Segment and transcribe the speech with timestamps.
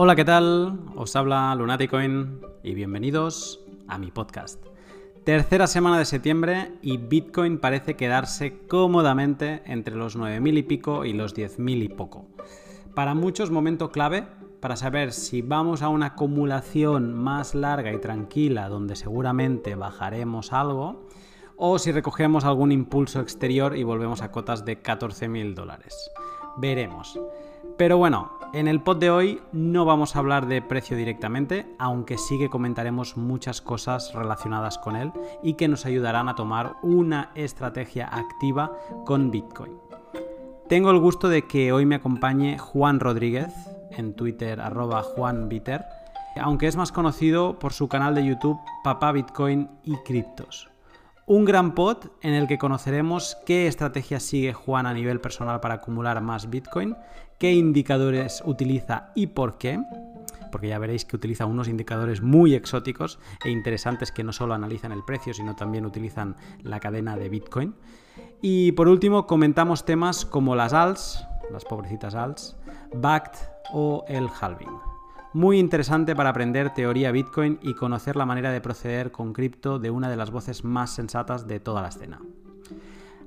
[0.00, 0.78] Hola, ¿qué tal?
[0.94, 4.64] Os habla Lunaticoin y bienvenidos a mi podcast.
[5.24, 11.14] Tercera semana de septiembre y Bitcoin parece quedarse cómodamente entre los 9.000 y pico y
[11.14, 12.28] los 10.000 y poco.
[12.94, 14.28] Para muchos momento clave
[14.60, 21.08] para saber si vamos a una acumulación más larga y tranquila donde seguramente bajaremos algo
[21.56, 26.08] o si recogemos algún impulso exterior y volvemos a cotas de 14.000 dólares.
[26.58, 27.18] Veremos.
[27.76, 32.18] Pero bueno, en el pod de hoy no vamos a hablar de precio directamente, aunque
[32.18, 35.12] sí que comentaremos muchas cosas relacionadas con él
[35.42, 38.72] y que nos ayudarán a tomar una estrategia activa
[39.04, 39.78] con Bitcoin.
[40.68, 43.54] Tengo el gusto de que hoy me acompañe Juan Rodríguez,
[43.90, 44.60] en Twitter
[45.14, 45.84] juanbiter,
[46.40, 50.68] aunque es más conocido por su canal de YouTube Papá Bitcoin y Criptos.
[51.28, 55.74] Un gran pod en el que conoceremos qué estrategia sigue Juan a nivel personal para
[55.74, 56.96] acumular más Bitcoin,
[57.38, 59.78] qué indicadores utiliza y por qué,
[60.50, 64.90] porque ya veréis que utiliza unos indicadores muy exóticos e interesantes que no solo analizan
[64.90, 67.74] el precio, sino también utilizan la cadena de Bitcoin.
[68.40, 72.56] Y por último comentamos temas como las ALS, las pobrecitas ALS,
[72.94, 73.36] BACT
[73.74, 74.97] o el halving.
[75.34, 79.90] Muy interesante para aprender teoría Bitcoin y conocer la manera de proceder con cripto de
[79.90, 82.22] una de las voces más sensatas de toda la escena.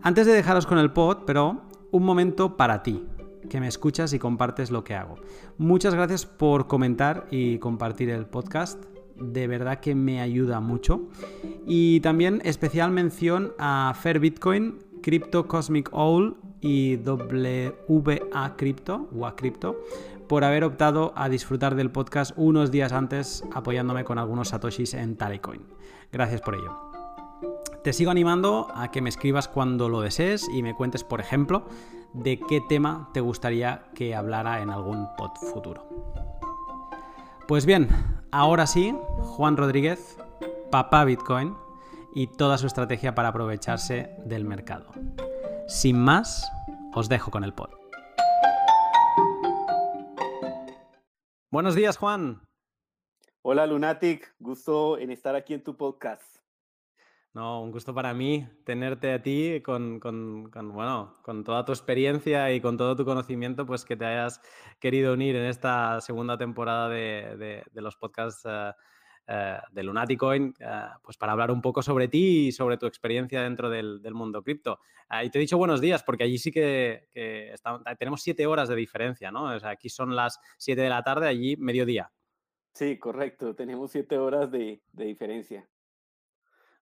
[0.01, 3.05] Antes de dejaros con el pod, pero, un momento para ti,
[3.51, 5.17] que me escuchas y compartes lo que hago.
[5.59, 8.83] Muchas gracias por comentar y compartir el podcast.
[9.15, 11.07] De verdad que me ayuda mucho.
[11.67, 19.77] Y también especial mención a Fair Bitcoin, Crypto Cosmic Owl y WA Crypto, Crypto
[20.31, 25.17] por haber optado a disfrutar del podcast unos días antes apoyándome con algunos satoshis en
[25.17, 25.61] Talecoin.
[26.09, 26.73] Gracias por ello.
[27.83, 31.65] Te sigo animando a que me escribas cuando lo desees y me cuentes, por ejemplo,
[32.13, 35.85] de qué tema te gustaría que hablara en algún pod futuro.
[37.45, 37.89] Pues bien,
[38.31, 40.17] ahora sí, Juan Rodríguez,
[40.71, 41.57] papá Bitcoin
[42.15, 44.93] y toda su estrategia para aprovecharse del mercado.
[45.67, 46.49] Sin más,
[46.93, 47.80] os dejo con el pod.
[51.51, 52.47] Buenos días, Juan.
[53.41, 54.33] Hola, Lunatic.
[54.39, 56.37] Gusto en estar aquí en tu podcast.
[57.33, 62.61] No, un gusto para mí tenerte a ti con, bueno, con toda tu experiencia y
[62.61, 64.39] con todo tu conocimiento, pues que te hayas
[64.79, 68.71] querido unir en esta segunda temporada de, los podcasts eh,
[69.27, 73.69] de Lunaticoin, eh, pues para hablar un poco sobre ti y sobre tu experiencia dentro
[73.69, 74.79] del, mundo cripto.
[75.23, 77.07] y te he dicho buenos días porque allí sí que,
[77.97, 79.43] tenemos siete horas de diferencia, ¿no?
[79.55, 82.11] O sea, aquí son las siete de la tarde, allí mediodía.
[82.73, 85.67] Sí, correcto, tenemos siete horas de, diferencia.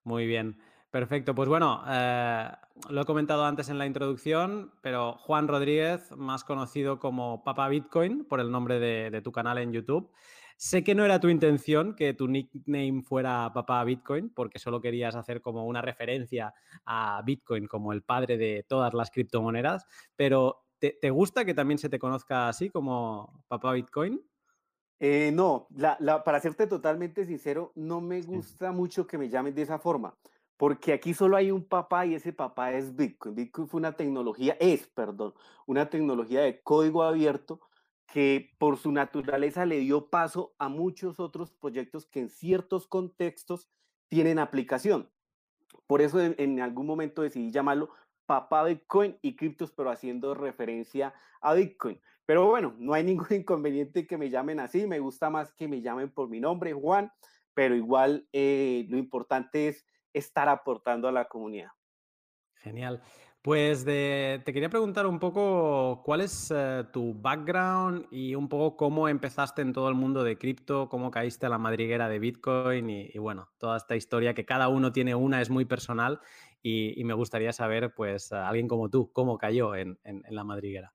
[0.03, 0.59] Muy bien.
[0.91, 2.49] Perfecto, pues bueno, eh,
[2.89, 8.25] lo he comentado antes en la introducción, pero Juan Rodríguez, más conocido como Papa Bitcoin
[8.25, 10.11] por el nombre de tu canal en YouTube.
[10.61, 15.15] Sé que no era tu intención que tu nickname fuera Papá Bitcoin, porque solo querías
[15.15, 16.53] hacer como una referencia
[16.83, 19.85] a Bitcoin como el padre de todas las criptomonedas,
[20.17, 24.21] pero ¿te, gusta que también se te conozca así como Papá Bitcoin?
[24.99, 25.69] Eh, no,
[26.25, 30.13] para serte totalmente sincero, no me gusta mucho que me llamen de esa forma,
[30.57, 33.33] porque aquí solo hay un papá y ese papá es Bitcoin.
[33.33, 35.33] Bitcoin fue una tecnología, es, perdón,
[35.67, 37.61] una tecnología de código abierto
[38.11, 43.69] que por su naturaleza le dio paso a muchos otros proyectos que en ciertos contextos
[44.07, 45.09] tienen aplicación.
[45.85, 47.91] Por eso en, algún momento decidí llamarlo
[48.25, 51.99] Papá Bitcoin y criptos, pero haciendo referencia a Bitcoin.
[52.25, 54.87] Pero bueno, no hay ningún inconveniente que me llamen así.
[54.87, 57.11] Me gusta más que me llamen por mi nombre, Juan,
[57.53, 61.69] pero igual eh, lo importante es estar aportando a la comunidad.
[62.55, 63.01] Genial.
[63.41, 69.07] Pues te quería preguntar un poco cuál es eh, tu background y un poco cómo
[69.07, 73.17] empezaste en todo el mundo de cripto, cómo caíste a la madriguera de Bitcoin y,
[73.17, 76.19] bueno, toda esta historia que cada uno tiene una, es muy personal
[76.61, 79.97] y, me gustaría saber, pues, alguien como tú, cómo cayó en,
[80.29, 80.91] la madriguera.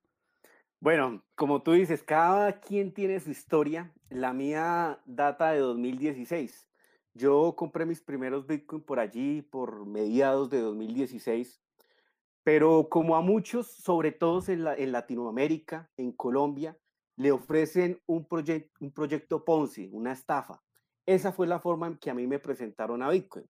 [0.79, 3.91] Bueno, como tú dices, cada quien tiene su historia.
[4.09, 6.69] La mía data de 2016.
[7.15, 11.64] Yo compré mis primeros Bitcoin por allí, por mediados de 2016
[12.45, 16.77] pero como a muchos, sobre todo en, Latinoamérica, en Colombia,
[17.15, 18.27] le ofrecen un,
[18.79, 20.61] un proyecto Ponzi, una estafa.
[21.07, 23.49] Esa fue la forma en que a mí me presentaron a Bitcoin.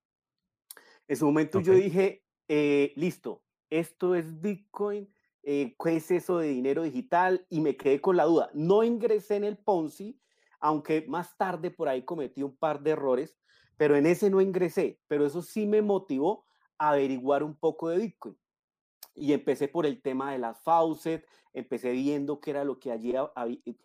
[1.10, 5.14] En su momento yo dije, eh, listo, esto es Bitcoin,
[5.44, 7.46] eh, ¿qué es eso de dinero digital?
[7.50, 8.50] Y me quedé con la duda.
[8.54, 10.22] No ingresé en el Ponzi,
[10.62, 13.38] aunque más tarde por ahí cometí un par de errores,
[13.76, 15.02] pero en ese no ingresé.
[15.08, 16.46] Pero eso sí me motivó
[16.78, 18.38] a averiguar un poco de Bitcoin.
[19.16, 23.14] Y empecé por el tema de las faucet, empecé viendo qué era lo que allí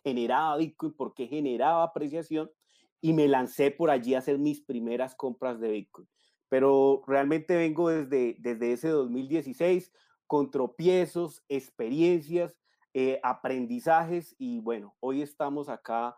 [0.03, 2.51] generaba Bitcoin, por qué generaba apreciación
[2.99, 6.07] y me lancé por allí a hacer mis primeras compras de Bitcoin.
[6.49, 9.91] Pero realmente vengo desde, desde ese 2016
[10.27, 12.57] con tropiezos, experiencias,
[12.93, 16.15] eh, aprendizajes y bueno, hoy estamos acá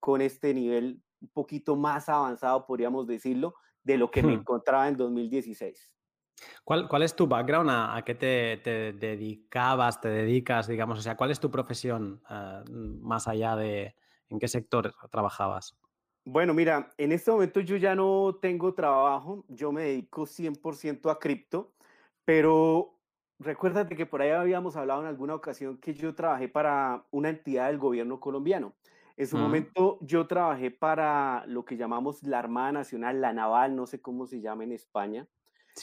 [0.00, 4.40] con este nivel un poquito más avanzado, podríamos decirlo, de lo que me hmm.
[4.40, 5.90] encontraba en 2016.
[6.64, 7.70] ¿Cuál, ¿Cuál, es tu background?
[7.70, 10.98] ¿A, qué te, dedicabas, te dedicas, digamos?
[10.98, 12.62] O sea, ¿cuál es tu profesión eh,
[13.00, 13.94] más allá de
[14.28, 15.76] en qué sector trabajabas?
[16.24, 21.18] Bueno, mira, en este momento yo ya no tengo trabajo, yo me dedico 100% a
[21.18, 21.74] cripto,
[22.24, 22.98] pero
[23.38, 27.66] recuérdate que por ahí habíamos hablado en alguna ocasión que yo trabajé para una entidad
[27.66, 28.74] del gobierno colombiano.
[29.16, 33.86] En su momento yo trabajé para lo que llamamos la Armada Nacional, la Naval, no
[33.86, 35.28] sé cómo se llama en España.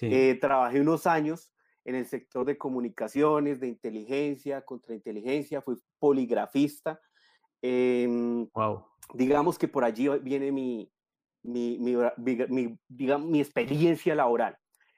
[0.02, 1.52] Eh, trabajé unos años
[1.84, 7.02] en el sector de comunicaciones, de inteligencia, contrainteligencia, fui poligrafista.
[7.62, 8.86] wow.
[9.14, 10.90] Digamos que por allí viene mi,
[11.44, 14.58] mi, mi, digamos, mi experiencia laboral.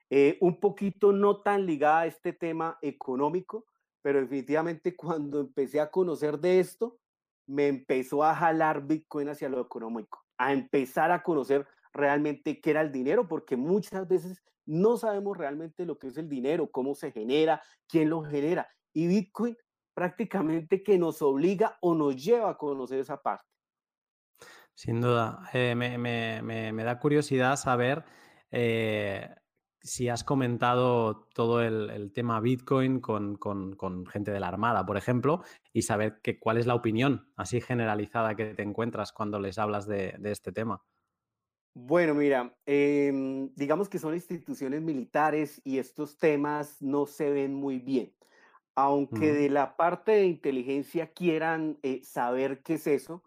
[0.10, 3.66] Eh, un poquito no tan ligada a este tema económico,
[4.02, 7.00] pero definitivamente cuando empecé a conocer de esto,
[7.48, 12.82] me empezó a jalar Bitcoin hacia lo económico, a empezar a conocer realmente qué era
[12.82, 17.12] el dinero, porque muchas veces no sabemos realmente lo que es el dinero, cómo se
[17.12, 18.68] genera, quién lo genera.
[18.94, 19.58] Y Bitcoin
[19.94, 23.46] prácticamente que nos obliga o nos lleva a conocer esa parte.
[24.74, 25.50] Sin duda.
[25.54, 28.04] Eh, me, da curiosidad saber
[28.52, 29.30] eh,
[29.82, 33.38] si has comentado todo el, tema Bitcoin con,
[34.08, 38.36] gente de la Armada, por ejemplo, y saber que, cuál es la opinión así generalizada
[38.36, 40.82] que te encuentras cuando les hablas de este tema.
[41.76, 47.80] Bueno, mira, em, digamos que son instituciones militares y estos temas no se ven muy
[47.80, 48.16] bien.
[48.76, 53.24] Aunque de la parte de inteligencia quieran eh, saber qué es eso,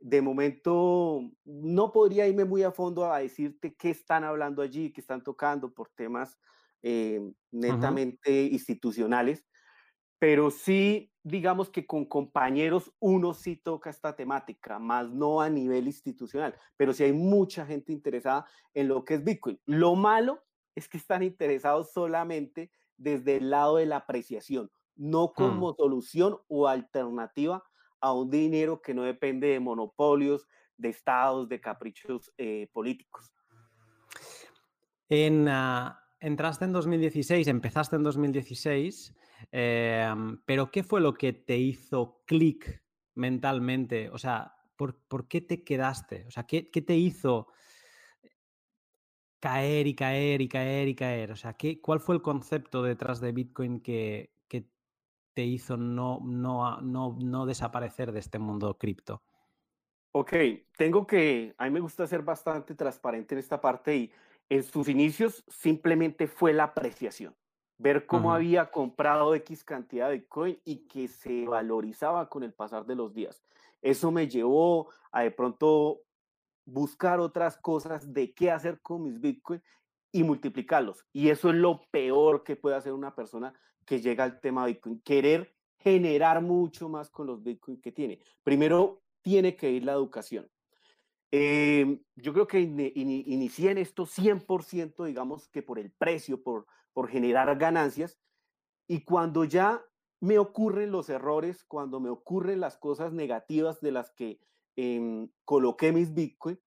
[0.00, 5.00] de momento no podría irme muy a fondo a decirte qué están hablando allí, qué
[5.02, 6.38] están tocando por temas
[6.82, 9.44] em, netamente institucionales,
[10.20, 15.86] pero sí, digamos que con compañeros uno sí toca esta temática, más no a nivel
[15.86, 18.44] institucional, pero sí hay mucha gente interesada
[18.74, 19.58] en lo que es Bitcoin.
[19.64, 20.44] Lo malo
[20.74, 25.32] es que están interesados solamente desde el lado de la apreciación, no hmm.
[25.34, 27.64] como solución o alternativa
[27.98, 30.46] a un dinero que no depende de monopolios,
[30.76, 33.32] de estados, de caprichos eh, políticos.
[35.08, 39.14] En, ah, entraste en 2016, empezaste en 2016
[39.50, 42.82] Em, pero ¿qué fue lo que te hizo clic
[43.14, 44.10] mentalmente?
[44.10, 46.24] O sea, ¿por, qué te quedaste?
[46.26, 47.48] O sea, ¿qué, te hizo
[49.38, 51.32] caer y caer y caer y caer?
[51.32, 54.32] O sea, ¿qué, ¿cuál fue el concepto detrás de Bitcoin que,
[55.32, 59.22] te hizo no, no, no, no desaparecer de este mundo cripto?
[60.10, 60.32] Ok,
[60.76, 64.12] tengo que, a mí me gusta ser bastante transparente en esta parte y
[64.50, 67.34] en sus inicios simplemente fue la apreciación
[67.80, 72.84] ver cómo había comprado X cantidad de Bitcoin y que se valorizaba con el pasar
[72.84, 73.42] de los días.
[73.80, 76.02] Eso me llevó a de pronto
[76.66, 79.62] buscar otras cosas de qué hacer con mis Bitcoin
[80.12, 81.06] y multiplicarlos.
[81.10, 83.54] Y eso es lo peor que puede hacer una persona
[83.86, 88.20] que llega al tema Bitcoin, querer generar mucho más con los Bitcoin que tiene.
[88.42, 90.50] Primero tiene que ir la educación.
[91.32, 97.08] Em, yo creo que inicié en esto 100%, digamos que por el precio, por, por
[97.08, 98.18] generar ganancias.
[98.88, 99.84] Y cuando ya
[100.20, 104.40] me ocurren los errores, cuando me ocurren las cosas negativas de las que
[104.76, 106.60] em, coloqué mis Bitcoin,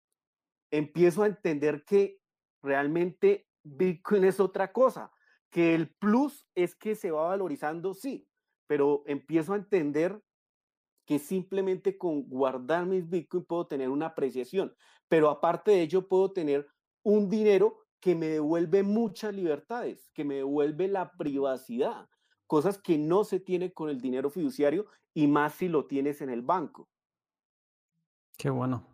[0.71, 2.19] empiezo a entender que
[2.61, 5.11] realmente Bitcoin es otra cosa,
[5.49, 8.27] que el plus es que se va valorizando, sí,
[8.65, 10.19] pero empiezo a entender
[11.05, 14.73] que simplemente con guardar mis Bitcoin puedo tener una apreciación,
[15.07, 16.67] pero aparte de ello puedo tener
[17.03, 22.09] un dinero que me devuelve muchas libertades, que me devuelve la privacidad,
[22.47, 26.29] cosas que no se tiene con el dinero fiduciario y más si lo tienes en
[26.29, 26.89] el banco.
[28.37, 28.87] Qué bueno.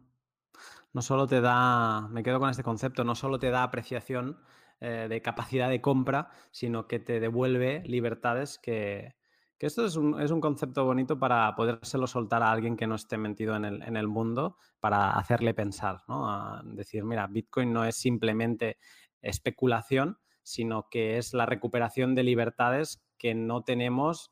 [0.91, 4.39] No solo te da, me quedo con este concepto, no solo te da apreciación
[4.79, 9.18] eh, de capacidad de compra, sino que te devuelve libertades que,
[9.59, 12.95] que esto es un, es un, concepto bonito para podérselo soltar a alguien que no
[12.95, 16.29] esté metido en el, en el mundo, para hacerle pensar, ¿no?
[16.29, 18.77] A decir, mira, Bitcoin no es simplemente
[19.21, 24.31] especulación, sino que es la recuperación de libertades que no tenemos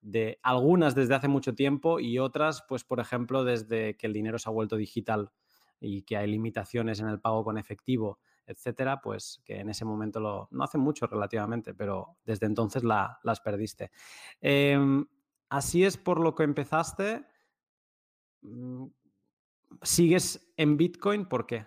[0.00, 4.38] de algunas desde hace mucho tiempo y otras, pues por ejemplo, desde que el dinero
[4.38, 5.32] se ha vuelto digital
[5.80, 10.18] y que hay limitaciones en el pago con efectivo etcétera, pues que en ese momento
[10.18, 13.90] lo, no hace mucho relativamente, pero desde entonces las perdiste.
[14.40, 15.06] Em,
[15.50, 17.26] así es por lo que empezaste.
[18.40, 18.86] Mm,
[19.82, 21.26] ¿Sigues en Bitcoin?
[21.26, 21.66] ¿Por qué?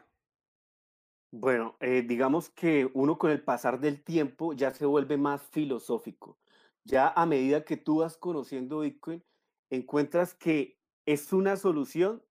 [1.32, 6.40] Bueno, eh, digamos que uno con el pasar del tiempo ya se vuelve más filosófico.
[6.84, 9.24] Ya a medida que tú vas conociendo Bitcoin,
[9.70, 12.24] encuentras que es una solución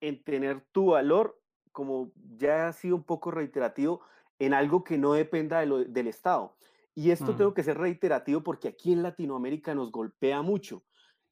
[0.00, 1.40] en tener tu valor,
[1.78, 4.00] como ya ha sido un poco reiterativo,
[4.40, 6.56] en algo que no dependa del Estado.
[6.96, 10.82] Y esto tengo que ser reiterativo porque aquí en Latinoamérica nos golpea mucho.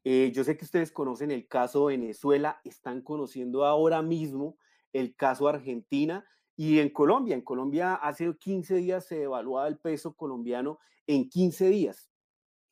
[0.04, 4.56] Eh, yo sé que ustedes conocen el caso Venezuela, están conociendo ahora mismo
[4.92, 6.24] el caso Argentina
[6.54, 7.34] y en Colombia.
[7.34, 12.08] En Colombia hace 15 días se devaluaba el peso colombiano en 15 días.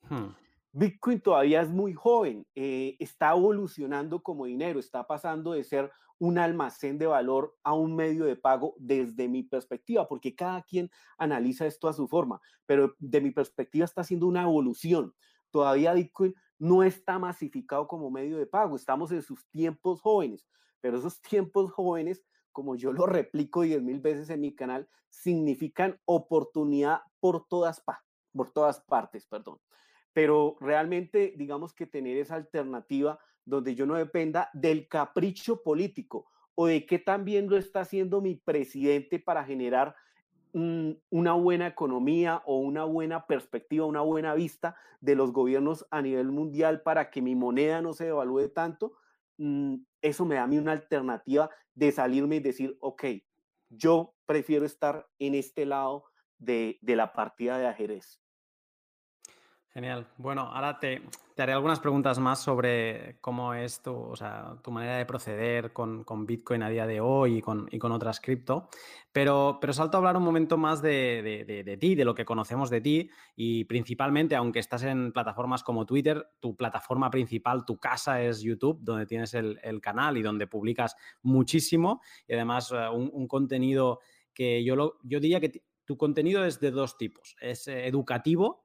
[0.03, 0.29] Hmm.
[0.71, 6.37] Bitcoin todavía es muy joven, eh, está evolucionando como dinero, está pasando de ser un
[6.37, 11.65] almacén de valor a un medio de pago desde mi perspectiva, porque cada quien analiza
[11.65, 15.13] esto a su forma, pero de mi perspectiva está haciendo una evolución.
[15.51, 20.47] Todavía Bitcoin no está masificado como medio de pago, estamos en sus tiempos jóvenes,
[20.81, 25.99] pero esos tiempos jóvenes, como yo lo replico diez mil veces en mi canal, significan
[26.05, 27.83] oportunidad por todas,
[28.31, 29.59] por todas partes, perdón
[30.15, 36.67] pero realmente digamos que tener esa alternativa donde yo no dependa del capricho político o
[36.67, 39.95] de qué también lo está haciendo mi presidente para generar
[40.53, 46.31] una buena economía o una buena perspectiva, una buena vista de los gobiernos a nivel
[46.31, 48.93] mundial para que mi moneda no se devalúe tanto,
[49.37, 53.03] mm, eso me da a mí una alternativa de salirme y decir, ok,
[53.69, 56.05] yo prefiero estar en este lado
[56.37, 58.21] de, de la partida de ajedrez.
[59.75, 60.07] Genial.
[60.17, 61.01] Bueno, ahora te,
[61.37, 66.05] haré algunas preguntas más sobre cómo es tu, o sea, tu manera de proceder con,
[66.25, 68.69] Bitcoin a día de hoy y con, y con otras cripto.
[69.11, 72.79] Pero, pero salto a hablar un momento más de, ti, de lo que conocemos de
[72.79, 78.39] ti y principalmente, aunque estás en plataformas como Twitter, tu plataforma principal, tu casa es
[78.41, 83.99] YouTube, donde tienes el, canal y donde publicas muchísimo y además eh, un, contenido
[84.33, 87.35] que yo, lo, yo diría que tu contenido es de dos tipos.
[87.41, 88.64] Es eh, educativo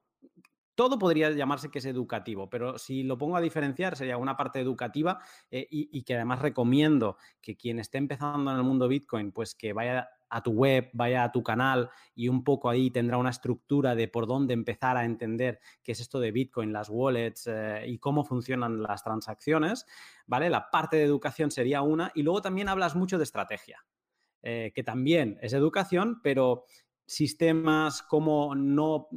[0.81, 4.61] todo podría llamarse que es educativo, pero si lo pongo a diferenciar, sería una parte
[4.61, 5.21] educativa
[5.51, 9.75] eh, y, que además recomiendo que quien esté empezando en el mundo Bitcoin, pues que
[9.75, 13.95] vaya a tu web, vaya a tu canal y un poco ahí tendrá una estructura
[13.95, 17.99] de por dónde empezar a entender qué es esto de Bitcoin, las wallets eh, y
[17.99, 19.85] cómo funcionan las transacciones,
[20.25, 20.49] ¿vale?
[20.49, 23.85] La parte de educación sería una y luego también hablas mucho de estrategia.
[24.43, 26.65] Eh, que también es educación, pero
[27.11, 29.09] sistemas, cómo no,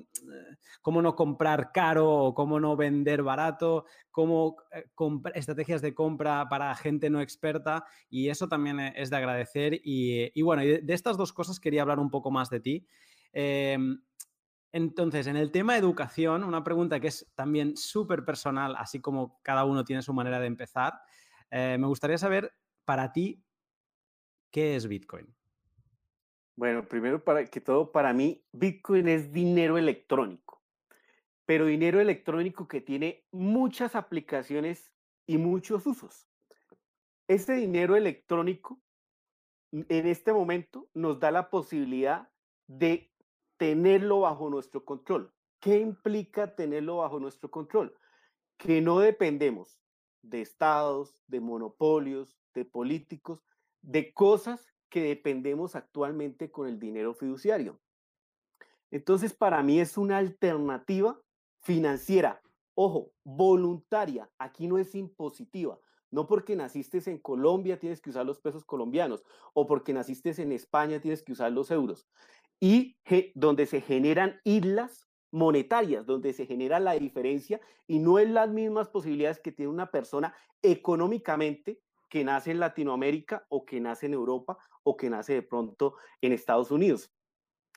[0.81, 4.89] cómo no comprar caro o cómo no vender barato, cómo eh,
[5.35, 9.79] estrategias de compra para gente no experta y eso también e, es de agradecer.
[9.83, 12.87] Y, bueno, de estas dos cosas quería hablar un poco más de ti.
[13.31, 14.01] Em,
[14.71, 19.65] entonces, en el tema educación, una pregunta que es también súper personal, así como cada
[19.65, 20.93] uno tiene su manera de empezar,
[21.51, 23.45] eh, me gustaría saber para ti,
[24.49, 25.27] ¿qué es Bitcoin?
[26.55, 30.61] Bueno, primero para que todo, para mí, Bitcoin es dinero electrónico,
[31.45, 34.91] pero dinero electrónico que tiene muchas aplicaciones
[35.25, 36.27] y muchos usos.
[37.27, 38.79] Este dinero electrónico
[39.71, 42.29] en este momento nos da la posibilidad
[42.67, 43.11] de
[43.57, 45.33] tenerlo bajo nuestro control.
[45.59, 47.97] ¿Qué implica tenerlo bajo nuestro control?
[48.57, 49.79] Que no dependemos
[50.21, 53.43] de estados, de monopolios, de políticos,
[53.81, 57.79] de cosas que dependemos actualmente con el dinero fiduciario.
[58.91, 61.19] Entonces, para mí es una alternativa
[61.63, 62.43] financiera,
[62.75, 65.79] ojo, voluntaria, aquí no es impositiva.
[66.11, 69.23] No porque naciste en Colombia tienes que usar los pesos colombianos
[69.55, 72.07] o porque naciste en España tienes que usar los euros.
[72.59, 72.95] Y
[73.33, 78.89] donde se generan islas monetarias, donde se genera la diferencia y no es las mismas
[78.89, 81.81] posibilidades que tiene una persona económicamente
[82.13, 86.31] que nace en Latinoamérica o que nace en Europa o que nace de pronto en
[86.31, 87.11] Estados Unidos.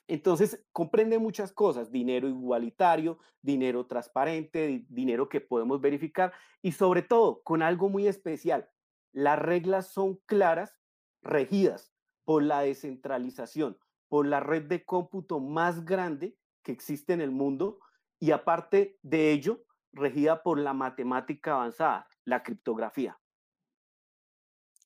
[0.07, 7.41] Entonces, comprende muchas cosas, dinero igualitario, dinero transparente, dinero que podemos verificar y sobre todo
[7.41, 8.69] con algo muy especial,
[9.11, 10.79] las reglas son claras,
[11.23, 11.91] regidas
[12.23, 17.79] por la descentralización, por la red de cómputo más grande que existe en el mundo
[18.19, 19.63] y aparte de ello,
[19.93, 23.17] regida por la matemática avanzada, la criptografía.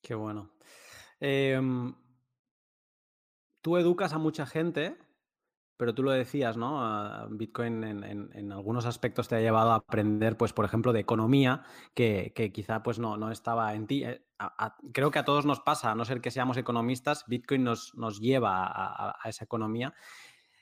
[0.02, 0.50] Qué bueno.
[1.20, 1.94] Em,
[3.60, 4.98] tú educas a mucha gente
[5.82, 6.80] pero tú lo decías, ¿no?
[6.80, 11.64] Ah, Bitcoin en, algunos aspectos te ha llevado a aprender, pues, por ejemplo, de economía,
[11.92, 14.04] que, quizá pues no, no, estaba en ti.
[14.04, 14.22] Eh,
[14.92, 18.20] creo que a todos nos pasa, a no ser que seamos economistas, Bitcoin nos, nos
[18.20, 19.92] lleva a, esa economía.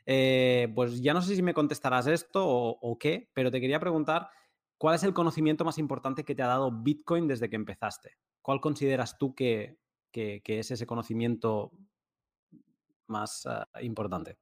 [0.06, 4.30] Eh, pues ya no sé si me contestarás esto o, qué, pero te quería preguntar,
[4.78, 8.16] ¿cuál es el conocimiento más importante que te ha dado Bitcoin desde que empezaste?
[8.42, 9.78] ¿Cuál consideras tú que,
[10.12, 11.72] es ese conocimiento
[13.06, 14.38] más ah, importante?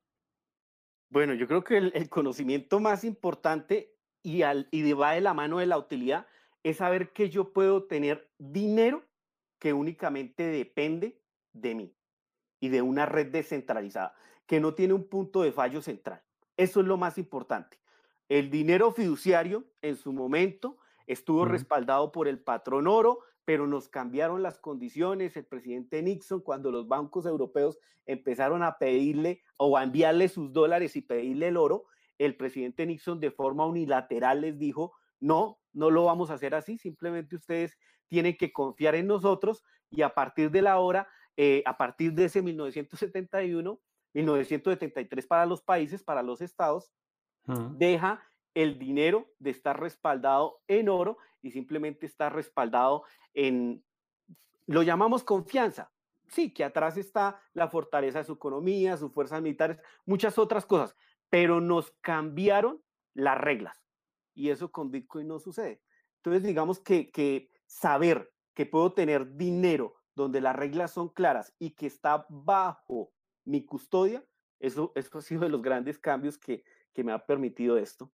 [1.11, 5.59] Bueno, yo creo que el, conocimiento más importante y, al, y va de la mano
[5.59, 6.27] de la utilidad
[6.63, 9.05] es saber que yo puedo tener dinero
[9.59, 11.21] que únicamente depende
[11.53, 11.97] de mí
[12.61, 14.15] y de una red descentralizada,
[14.47, 16.23] que no tiene un punto de fallo central.
[16.57, 17.79] Eso es lo más importante.
[18.29, 24.43] El dinero fiduciario en su momento estuvo respaldado por el patrón oro, pero nos cambiaron
[24.43, 25.35] las condiciones.
[25.35, 30.97] El presidente Nixon, cuando los bancos europeos empezaron a pedirle o a enviarle sus dólares
[30.97, 31.87] y pedirle el oro,
[32.19, 36.77] el presidente Nixon de forma unilateral les dijo, no, no lo vamos a hacer así,
[36.77, 41.79] simplemente ustedes tienen que confiar en nosotros y a partir de la hora, eh, a
[41.79, 43.81] partir de ese 1971,
[44.13, 46.93] 1973 para los países, para los estados,
[47.79, 53.05] deja el dinero de estar respaldado en oro y simplemente está respaldado
[53.35, 53.85] en,
[54.67, 55.91] lo llamamos confianza.
[56.29, 60.95] Sí, que atrás está la fortaleza de su economía, sus fuerzas militares, muchas otras cosas,
[61.31, 62.83] pero nos cambiaron
[63.15, 63.83] las reglas
[64.39, 65.83] y eso con Bitcoin no sucede.
[66.19, 71.73] Entonces, digamos que, que saber que puedo tener dinero donde las reglas son claras y
[71.73, 73.13] que está bajo
[73.45, 74.25] mi custodia,
[74.61, 78.13] eso, eso ha sido de los grandes cambios que, que me ha permitido esto.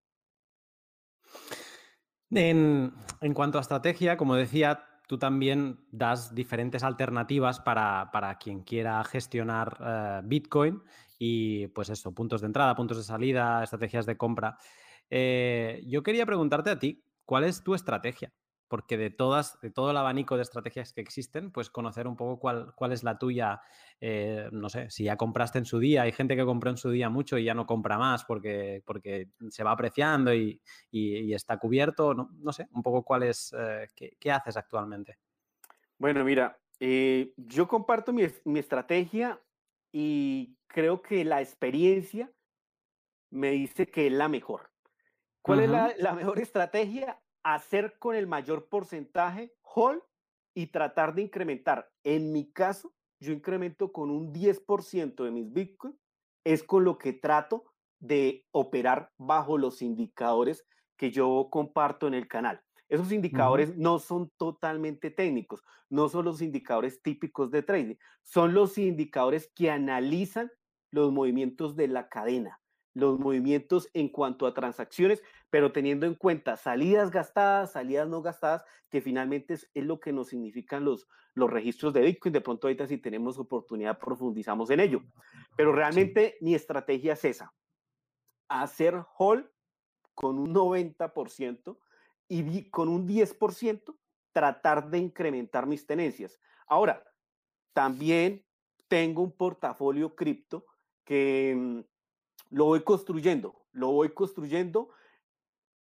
[2.35, 2.95] En,
[3.35, 10.21] cuanto a estrategia, como decía, tú también das diferentes alternativas para, quien quiera gestionar eh,
[10.25, 10.83] Bitcoin
[11.19, 14.57] y pues eso, puntos de entrada, puntos de salida, estrategias de compra.
[15.11, 18.33] Eh, yo quería preguntarte a ti, ¿cuál es tu estrategia?
[18.73, 22.41] Porque de todas, de todo el abanico de estrategias que existen, pues conocer un poco
[22.41, 23.61] cuál, cuál es la tuya,
[24.00, 26.88] eh, no sé, si ya compraste en su día, hay gente que compró en su
[26.88, 30.59] día mucho y ya no compra más porque, porque se va apreciando y,
[30.91, 33.88] está cubierto, no, no, sé, un poco cuál es, eh,
[34.19, 35.19] qué, haces actualmente.
[35.99, 39.38] Bueno, mira, eh, yo comparto mi, mi estrategia
[39.92, 42.33] y creo que la experiencia
[43.29, 44.70] me dice que es la mejor.
[45.42, 47.21] ¿Cuál es la, la, mejor estrategia?
[47.42, 50.02] Hacer con el mayor porcentaje hold
[50.55, 51.90] y tratar de incrementar.
[52.05, 55.98] En mi caso, yo incremento con un 10% de mis Bitcoin,
[56.44, 57.64] es con lo que trato
[58.00, 60.64] de operar bajo los indicadores
[60.96, 62.61] que yo comparto en el canal.
[62.88, 68.76] Esos indicadores no son totalmente técnicos, no son los indicadores típicos de trading, son los
[68.76, 70.50] indicadores que analizan
[70.90, 72.62] los movimientos de la cadena
[72.94, 75.22] los movimientos en cuanto a transacciones,
[75.53, 80.29] pero teniendo en cuenta salidas gastadas, salidas no gastadas, que finalmente es, lo que nos
[80.29, 82.33] significan los, los registros de Bitcoin.
[82.33, 85.03] De pronto ahorita si tenemos oportunidad profundizamos en ello.
[85.55, 87.53] Pero realmente mi estrategia es esa,
[88.49, 89.47] hacer hold
[90.15, 91.79] con un 90%
[92.29, 93.95] y con un 10%
[94.33, 96.41] tratar de incrementar mis tenencias.
[96.67, 97.05] Ahora,
[97.75, 98.43] también
[98.88, 100.65] tengo un portafolio cripto
[101.05, 101.81] que mm,
[102.57, 104.88] lo voy construyendo, lo voy construyendo.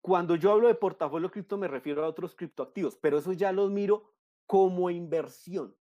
[0.02, 3.70] Cuando yo hablo de portafolio cripto me refiero a otros criptoactivos, pero eso ya los
[3.70, 4.12] miro
[4.46, 5.76] como inversión.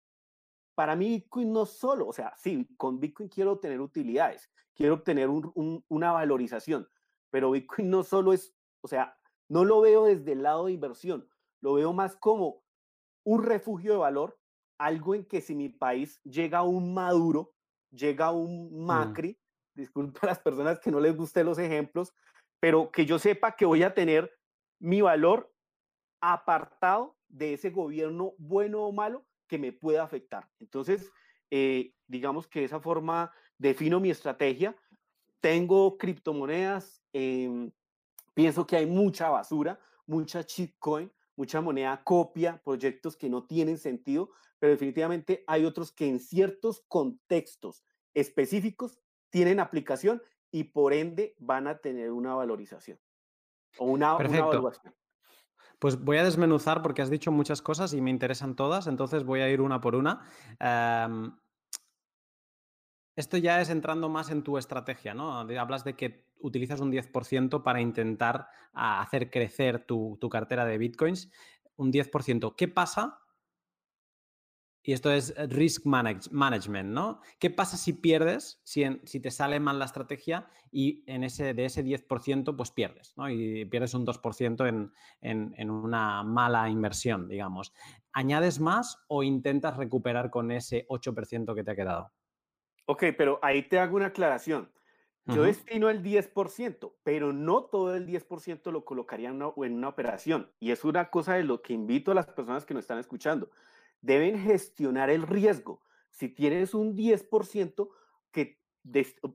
[0.76, 5.30] Para mí Bitcoin no solo, o sea, sí, con Bitcoin quiero obtener utilidades, quiero obtener
[5.30, 6.90] una valorización,
[7.30, 9.18] pero Bitcoin no solo es, o sea,
[9.50, 11.30] no lo veo desde el lado de inversión,
[11.62, 12.64] lo veo más como
[13.24, 14.40] un refugio de valor,
[14.80, 17.54] algo en que si mi país llega a un Maduro,
[17.92, 18.86] llega a un mm.
[18.86, 19.40] Macri,
[19.74, 22.14] disculpa a las personas que no les gusten los ejemplos,
[22.60, 24.34] pero que yo sepa que voy a tener
[24.80, 25.54] mi valor
[26.22, 30.50] apartado de ese gobierno bueno o malo que me pueda afectar.
[30.60, 31.12] Entonces,
[31.52, 34.76] eh, digamos que de esa forma defino mi estrategia.
[35.40, 37.72] Tengo criptomonedas, em,
[38.34, 44.32] pienso que hay mucha basura, mucha shitcoin, mucha moneda copia, proyectos que no tienen sentido,
[44.60, 51.68] pero definitivamente hay otros que en ciertos contextos específicos tienen aplicación y por ende van
[51.68, 53.00] a tener una valorización
[53.78, 54.94] o una, evaluación.
[55.80, 59.42] Pues voy a desmenuzar porque has dicho muchas cosas y me interesan todas, entonces voy
[59.42, 60.26] a ir una por una.
[60.60, 61.32] Em,
[63.16, 65.38] esto ya es entrando más en tu estrategia, ¿no?
[65.40, 71.32] Hablas de que utilizas un 10% para intentar hacer crecer tu, tu, cartera de bitcoins.
[71.76, 72.56] Un 10%.
[72.56, 73.20] ¿Qué pasa
[74.88, 77.20] Y esto es eh, risk management, ¿no?
[77.40, 81.66] ¿Qué pasa si pierdes, si, si, te sale mal la estrategia y en ese, de
[81.66, 83.30] ese 10% pues pierdes, ¿no?
[83.30, 87.74] Y pierdes un 2% en, en, en, una mala inversión, digamos.
[88.14, 92.10] ¿Añades más o intentas recuperar con ese 8% que te ha quedado?
[92.86, 94.72] Ok, pero ahí te hago una aclaración.
[95.26, 99.90] Yo destino el 10%, pero no todo el 10% lo colocaría en una, en una
[99.90, 100.50] operación.
[100.62, 103.50] Y es una cosa de lo que invito a las personas que nos están escuchando
[104.02, 105.82] deben gestionar el riesgo.
[106.10, 107.90] Si tienes un 10%
[108.32, 108.60] que,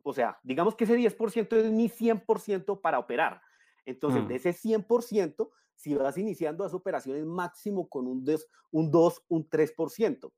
[0.02, 3.42] o sea, digamos que ese 10% es mi 100% para operar.
[3.84, 4.36] Entonces, de mm.
[4.36, 8.24] ese 100%, si vas iniciando las operaciones máximo con un,
[8.70, 10.32] un 2, un 3%.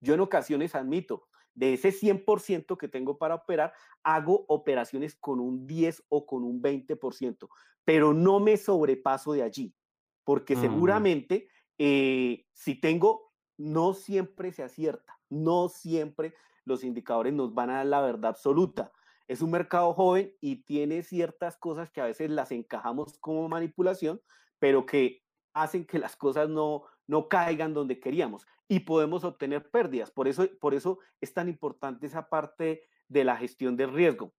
[0.00, 3.72] Yo en ocasiones admito, de ese 100% que tengo para operar,
[4.04, 7.48] hago operaciones con un 10 o con un 20%,
[7.84, 9.74] pero no me sobrepaso de allí,
[10.22, 10.60] porque mm.
[10.60, 11.48] seguramente
[11.78, 13.27] eh, si tengo
[13.58, 18.92] no siempre se acierta, no siempre los indicadores nos van a dar la verdad absoluta.
[19.26, 24.22] Es un mercado joven y tiene ciertas cosas que a veces las encajamos como manipulación,
[24.58, 30.10] pero que hacen que las cosas no, no caigan donde queríamos y podemos obtener pérdidas.
[30.10, 34.32] Por eso, por eso es tan importante esa parte de la gestión del riesgo.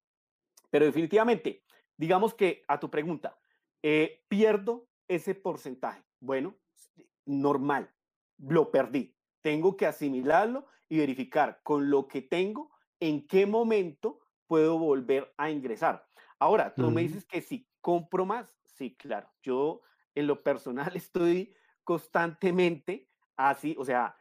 [0.69, 1.63] Pero definitivamente,
[1.97, 3.37] digamos que a tu pregunta,
[3.83, 6.03] eh, pierdo ese porcentaje.
[6.19, 6.55] Bueno,
[7.25, 7.91] normal,
[8.39, 9.15] lo perdí.
[9.41, 15.49] Tengo que asimilarlo y verificar con lo que tengo en qué momento puedo volver a
[15.49, 16.07] ingresar.
[16.39, 19.29] Ahora, tú me dices que si compro más, sí, claro.
[19.41, 19.81] Yo
[20.15, 24.17] en lo personal estoy constantemente así, o sea,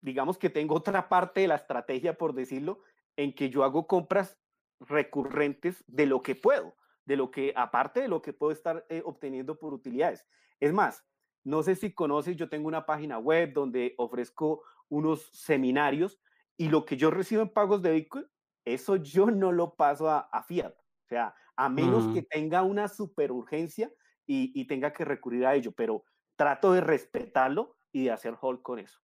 [0.00, 2.82] digamos que tengo otra parte de la estrategia, por decirlo,
[3.16, 4.38] en que yo hago compras
[4.80, 9.02] recurrentes de lo que puedo, de lo que, aparte de lo que puedo estar eh,
[9.04, 10.26] obteniendo por utilidades.
[10.60, 11.04] Es más,
[11.44, 16.20] no sé si conoces, yo tengo una página web donde ofrezco unos seminarios
[16.56, 18.26] y lo que yo recibo en pagos de Bitcoin,
[18.64, 20.72] eso yo no lo paso a, fiat.
[20.72, 23.90] O sea, a menos que tenga una super urgencia
[24.26, 26.04] y, tenga que recurrir a ello, pero
[26.36, 29.00] trato de respetarlo y de hacer hold con eso.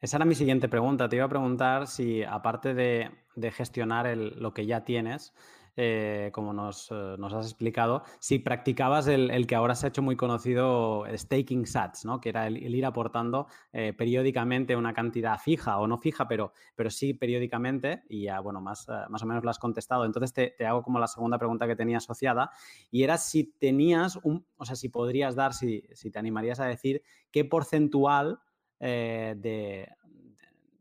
[0.00, 1.08] Esa era mi siguiente pregunta.
[1.08, 3.10] Te iba a preguntar si, aparte de,
[3.52, 5.34] gestionar lo que ya tienes,
[5.80, 10.02] eh, como nos, eh, nos, has explicado, si practicabas el, que ahora se ha hecho
[10.02, 12.20] muy conocido staking sats, ¿no?
[12.20, 16.90] que era el, ir aportando eh, periódicamente una cantidad fija o no fija, pero, pero
[16.90, 20.04] sí periódicamente, y ya, bueno, más, más o menos lo has contestado.
[20.04, 22.50] Entonces te, hago como la segunda pregunta que tenía asociada,
[22.90, 26.64] y era si tenías un, o sea, si podrías dar, si, si te animarías a
[26.64, 28.40] decir qué porcentual
[28.80, 29.88] de,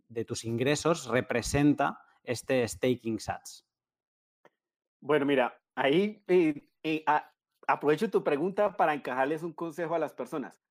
[0.09, 3.66] de tus ingresos representa este staking sats.
[5.07, 7.05] Bueno, mira, ahí eh, eh,
[7.65, 10.61] aprovecho tu pregunta para encajarles un consejo a las personas.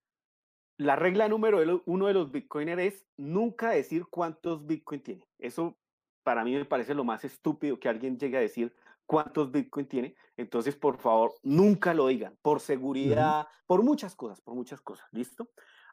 [0.76, 5.26] La regla número uno de los bitcoiners es nunca decir cuántos bitcoin tiene.
[5.38, 5.78] Eso
[6.22, 10.14] para mí me parece lo más estúpido que alguien llegue a decir cuántos bitcoin tiene.
[10.36, 15.06] Entonces, por favor, nunca lo digan, por seguridad, por muchas cosas, por muchas cosas.
[15.12, 15.48] ¿Listo?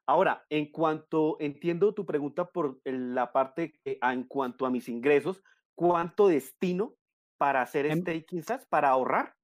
[0.06, 5.42] Ahora, en cuanto entiendo tu pregunta por la parte en cuanto a mis ingresos,
[5.76, 6.98] ¿cuánto destino
[7.38, 9.36] para hacer en, staking para ahorrar?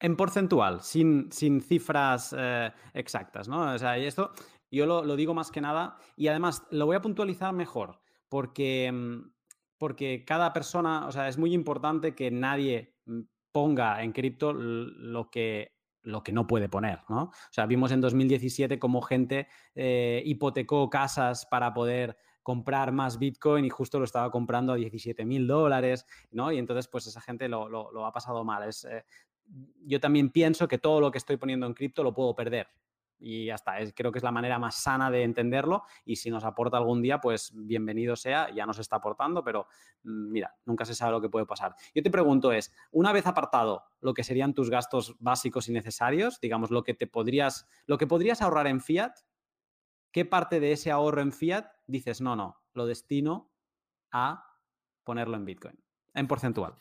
[0.00, 3.74] En porcentual, sin, sin cifras eh, exactas, ¿no?
[3.74, 4.32] O sea, y esto
[4.74, 9.32] yo lo, digo más que nada y además lo voy a puntualizar mejor porque, mm,
[9.78, 13.20] porque cada persona, o sea, es muy importante que nadie mm,
[13.52, 17.22] ponga en cripto lo que lo que no puede poner, ¿no?
[17.22, 23.64] O sea, vimos en 2017 cómo gente eh, hipotecó casas para poder comprar más Bitcoin
[23.64, 26.52] y justo lo estaba comprando a 17 mil dólares, ¿no?
[26.52, 28.68] Y entonces, pues esa gente lo, ha pasado mal.
[28.68, 29.04] Es, eh,
[29.84, 32.68] yo también pienso que todo lo que estoy poniendo en cripto lo puedo perder.
[33.18, 36.44] Y ya está, creo que es la manera más sana de entenderlo y si nos
[36.44, 39.66] aporta algún día, pues bienvenido sea, ya nos está aportando, pero
[40.02, 41.74] mm, mira, nunca se sabe lo que puede pasar.
[41.94, 46.38] Yo te pregunto es, una vez apartado lo que serían tus gastos básicos y necesarios,
[46.40, 49.14] digamos, lo que te podrías, lo que podrías ahorrar en fiat,
[50.14, 53.50] ¿qué parte de ese ahorro en fiat dices, no, no, lo destino
[54.12, 54.46] a
[55.02, 55.76] ponerlo en Bitcoin,
[56.14, 56.76] en porcentual?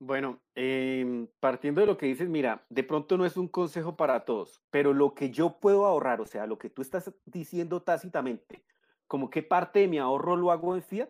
[0.00, 4.24] Bueno, em, partiendo de lo que dices, mira, de pronto no es un consejo para
[4.24, 8.64] todos, pero lo que yo puedo ahorrar, o sea, lo que tú estás diciendo tácitamente,
[9.06, 11.08] como qué parte de mi ahorro lo hago en fiat,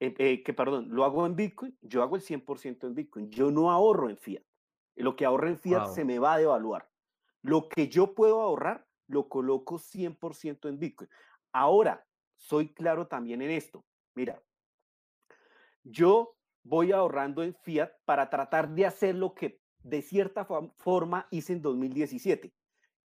[0.00, 3.50] eh, eh, que perdón, lo hago en Bitcoin, yo hago el 100% en Bitcoin, yo
[3.50, 4.42] no ahorro en fiat.
[4.96, 6.90] Lo que ahorro en fiat se me va a devaluar.
[7.40, 11.10] Lo que yo puedo ahorrar, lo coloco 100% en Bitcoin.
[11.52, 13.84] Ahora, soy claro también en esto.
[14.14, 14.42] Mira,
[15.84, 21.52] yo voy ahorrando en fiat para tratar de hacer lo que de cierta forma hice
[21.52, 22.52] en 2017.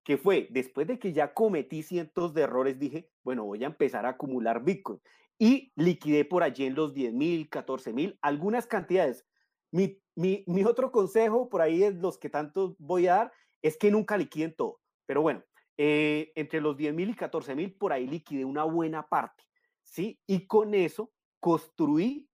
[0.04, 4.08] que fue después de que ya cometí cientos de errores, dije, bueno, voy a empezar
[4.08, 5.00] a acumular Bitcoin.
[5.38, 9.28] Y liquidé por allí en los 10 mil, 14 mil, algunas cantidades.
[9.72, 14.18] Mi, otro consejo, por ahí es los que tanto voy a dar, es que nunca
[14.18, 14.80] liquiden todo.
[15.06, 15.44] Pero bueno,
[15.78, 19.44] eh, entre los 10 mil y 14 mil, por ahí liquidé una buena parte.
[19.84, 20.20] ¿sí?
[20.28, 22.30] Y con eso construí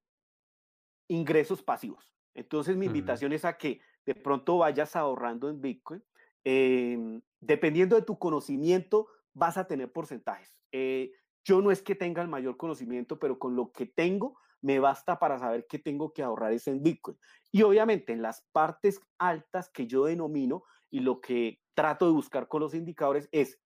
[1.08, 2.14] ingresos pasivos.
[2.34, 6.04] Entonces, mi invitación es a que de pronto vayas ahorrando en Bitcoin.
[6.44, 10.56] Em, dependiendo de tu conocimiento, vas a tener porcentajes.
[10.72, 11.12] Eh,
[11.44, 15.18] yo no es que tenga el mayor conocimiento, pero con lo que tengo, me basta
[15.20, 17.18] para saber que tengo que ahorrar ese en Bitcoin.
[17.52, 22.48] Y obviamente en las partes altas que yo denomino y lo que trato de buscar
[22.48, 23.60] con los indicadores es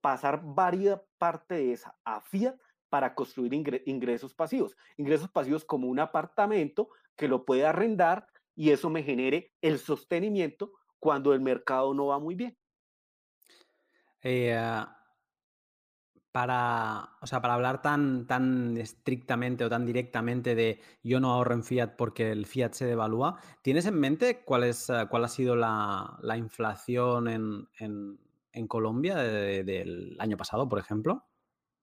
[0.00, 2.56] pasar varias parte de esa a fiat
[2.88, 3.52] para construir
[3.86, 4.76] ingresos pasivos.
[4.96, 10.72] Ingresos pasivos como un apartamento que lo puede arrendar y eso me genere el sostenimiento
[10.98, 12.56] cuando el mercado no va muy bien.
[14.22, 14.97] Eh, ah,
[16.38, 21.54] para, o sea, para hablar tan, tan estrictamente o tan directamente de yo no ahorro
[21.54, 25.28] en fiat porque el fiat se devalúa, ¿tienes en mente cuál, es, ah, cuál ha
[25.28, 31.26] sido la, inflación en, Colombia del año pasado, por ejemplo?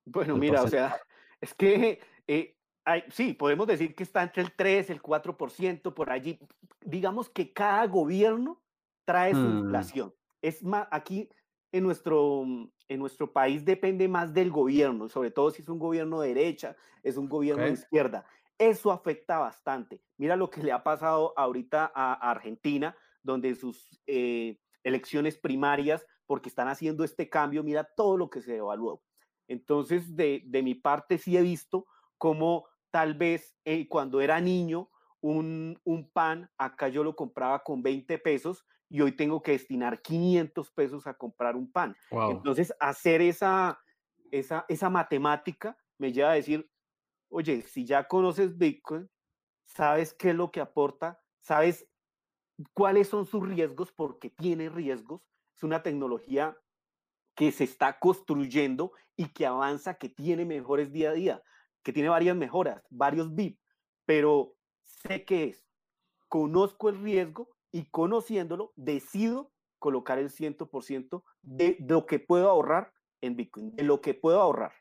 [0.05, 0.95] Bueno, mira, o sea,
[1.41, 2.57] es que eh,
[3.09, 6.39] sí, podemos decir que está entre el 3, el 4% por allí.
[6.79, 8.63] Digamos que cada gobierno
[9.03, 9.59] trae su mm.
[9.59, 10.13] inflación.
[10.41, 11.29] Es más, aquí
[11.73, 12.45] en nuestro,
[12.87, 16.75] en nuestro país depende más del gobierno, sobre todo si es un gobierno de derecha,
[17.03, 18.25] es un gobierno de izquierda.
[18.57, 20.01] Eso afecta bastante.
[20.17, 26.49] Mira lo que le ha pasado ahorita a, Argentina, donde sus eh, elecciones primarias, porque
[26.49, 29.01] están haciendo este cambio, mira todo lo que se evaluó.
[29.47, 31.85] Entonces, de, mi parte sí he visto
[32.17, 34.89] cómo tal vez eh, cuando era niño,
[35.21, 38.65] un, pan, acá yo lo compraba con 20 pesos
[38.95, 41.97] y hoy tengo que destinar 500 pesos a comprar un pan.
[42.29, 43.77] Entonces, hacer esa,
[44.31, 46.71] esa, esa matemática me lleva a decir,
[47.27, 49.09] oye, si ya conoces Bitcoin,
[49.65, 51.85] sabes qué es lo que aporta, sabes
[52.73, 56.57] cuáles son sus riesgos, porque tiene riesgos, es una tecnología
[57.35, 61.43] que se está construyendo y que avanza, que tiene mejores día a día,
[61.83, 63.59] que tiene varias mejoras, varios VIP,
[64.05, 64.55] pero
[64.85, 65.67] sé que es,
[66.29, 73.35] conozco el riesgo y conociéndolo, decido colocar el 100% de, lo que puedo ahorrar en
[73.35, 74.71] Bitcoin, de lo que puedo ahorrar.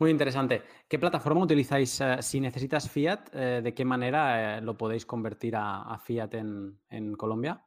[0.00, 0.64] Muy interesante.
[0.88, 3.28] ¿Qué plataforma utilizáis eh, si necesitas fiat?
[3.32, 7.64] Eh, ¿De qué manera eh, lo podéis convertir a, fiat en Colombia?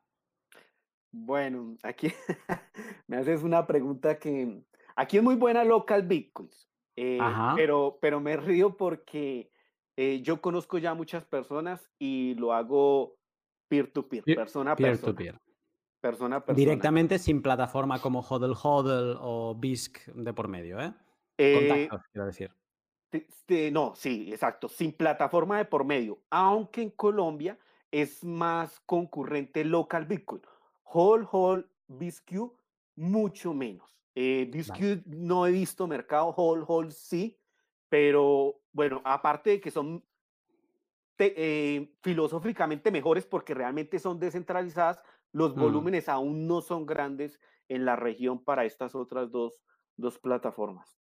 [1.14, 2.12] Bueno, aquí
[3.08, 4.66] me haces una pregunta que
[4.98, 6.70] aquí es muy buena local bitcoins,
[7.56, 9.50] pero, pero me río porque
[9.96, 13.16] yo conozco ya muchas personas y lo hago
[13.68, 15.16] peer-to-peer, persona a persona.
[15.16, 15.40] Peer.
[16.00, 16.58] Persona persona.
[16.58, 20.94] Directamente sin plataforma como Hodl Hodl o BISC de por medio, ¿eh?
[21.38, 22.52] eh Contactos, quiero decir.
[23.72, 27.58] no, sí, exacto, sin plataforma de por medio, aunque en Colombia
[27.92, 30.42] es más concurrente local Bitcoin.
[30.84, 32.52] Hall, Hall, BISQ,
[32.96, 33.96] mucho menos.
[34.16, 34.50] Eh,
[35.06, 37.38] no he visto mercado, Hall, Hall sí,
[37.90, 40.04] pero bueno, aparte de que son
[41.18, 45.00] eh, filosóficamente mejores porque realmente son descentralizadas,
[45.32, 45.60] los mm.
[45.60, 49.62] volúmenes aún no son grandes en la región para estas otras dos,
[49.96, 51.00] dos plataformas.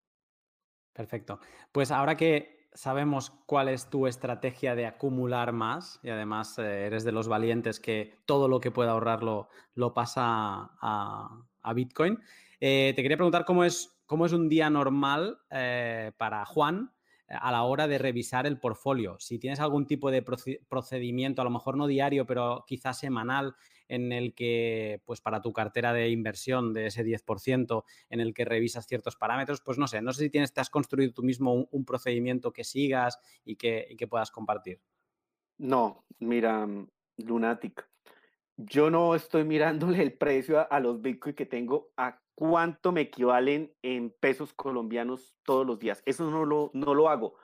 [0.92, 1.40] Perfecto.
[1.72, 7.04] Pues ahora que sabemos cuál es tu estrategia de acumular más y además eh, eres
[7.04, 12.18] de los valientes que todo lo que pueda ahorrar lo, pasa a, Bitcoin.
[12.60, 15.38] Eh, te quería preguntar cómo es, cómo es un día normal
[16.18, 16.92] para Juan
[17.40, 19.16] a la hora de revisar el portfolio.
[19.18, 23.54] Si tienes algún tipo de procedimiento, a lo mejor no diario, pero quizás semanal,
[23.88, 28.44] en el que, pues para tu cartera de inversión de ese 10%, en el que
[28.44, 31.68] revisas ciertos parámetros, pues no sé, no sé si tienes, te has construido tú mismo
[31.70, 34.80] un, procedimiento que sigas y que, que puedas compartir.
[35.58, 37.86] No, mira, mm, Lunatic,
[38.56, 43.74] yo no estoy mirándole el precio a, los Bitcoin que tengo a cuánto me equivalen
[43.82, 46.02] en pesos colombianos todos los días.
[46.06, 47.34] Eso no lo, no lo hago.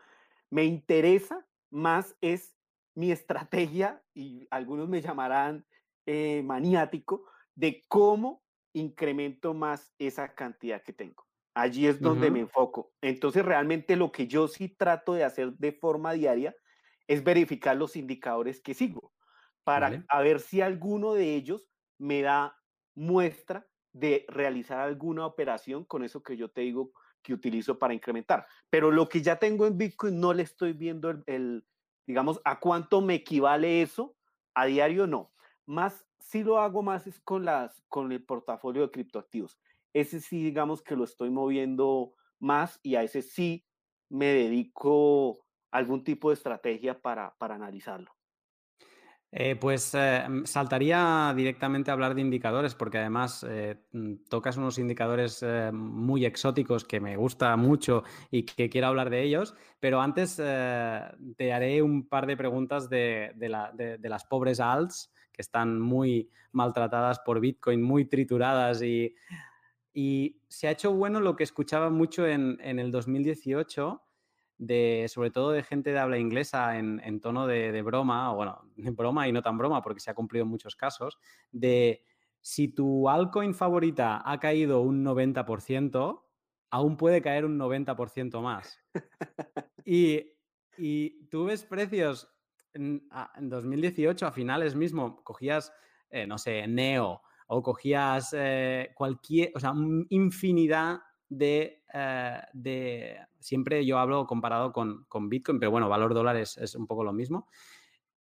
[0.51, 2.57] Me interesa más es
[2.95, 5.67] mi estrategia, y algunos me llamarán
[6.07, 11.27] eh, maniático, de cómo incremento más esa cantidad que tengo.
[11.55, 12.93] Allí es donde me enfoco.
[13.01, 16.55] Entonces, realmente lo que yo sí trato de hacer de forma diaria
[17.07, 19.13] es verificar los indicadores que sigo
[19.65, 22.57] para ver si alguno de ellos me da
[22.95, 28.47] muestra de realizar alguna operación con eso que yo te digo que utilizo para incrementar.
[28.71, 31.67] Pero lo que ya tengo en Bitcoin no le estoy viendo el,
[32.07, 34.17] digamos, a cuánto me equivale eso
[34.55, 35.33] a diario, no.
[35.67, 39.59] Más sí lo hago más es con, las, con el portafolio de criptoactivos.
[39.93, 43.67] Ese sí, digamos que lo estoy moviendo más y a ese sí
[44.09, 48.18] me dedico algún tipo de estrategia para, para analizarlo.
[49.31, 54.57] Eh, pues eh, mm, saltaría directamente a hablar de indicadores, porque además eh, mm, tocas
[54.57, 60.01] unos indicadores muy exóticos que me gusta mucho y que quiero hablar de ellos, pero
[60.01, 63.35] antes te haré un par de preguntas de,
[64.03, 69.15] las pobres alts, que están muy maltratadas por Bitcoin, muy trituradas y,
[70.49, 74.01] se ha hecho bueno lo que escuchaba mucho en, en el 2018
[74.59, 78.91] de, sobre todo de gente de habla inglesa en, tono de, broma, o bueno, de
[78.91, 81.19] broma y no tan broma, porque se ha cumplido en muchos casos,
[81.51, 82.03] de
[82.41, 86.23] si tu altcoin favorita ha caído un 90%,
[86.71, 88.79] aún puede caer un 90% más.
[89.85, 90.35] Y,
[91.31, 92.29] tú ves precios
[92.75, 93.09] en,
[93.41, 95.73] 2018, a finales mismo, cogías,
[96.11, 99.73] eh, no sé, Neo, o cogías eh, cualquier, o sea,
[100.11, 106.87] infinidad eh, de, siempre yo hablo comparado con, Bitcoin, pero bueno, valor dólar es, un
[106.87, 107.49] poco lo mismo.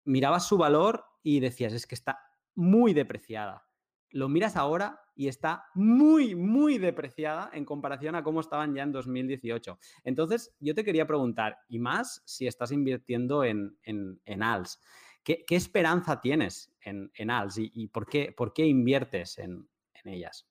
[0.05, 2.19] Mirabas su valor y decías, es que está
[2.55, 3.65] muy depreciada.
[4.11, 8.91] Lo miras ahora y está muy, muy depreciada en comparación a cómo estaban ya en
[8.91, 9.77] 2018.
[10.03, 14.79] Entonces, yo te quería preguntar, y más si estás invirtiendo en, en, ALS,
[15.23, 20.47] ¿qué, esperanza tienes en, en ALS y, por, qué, por qué inviertes en, en ellas?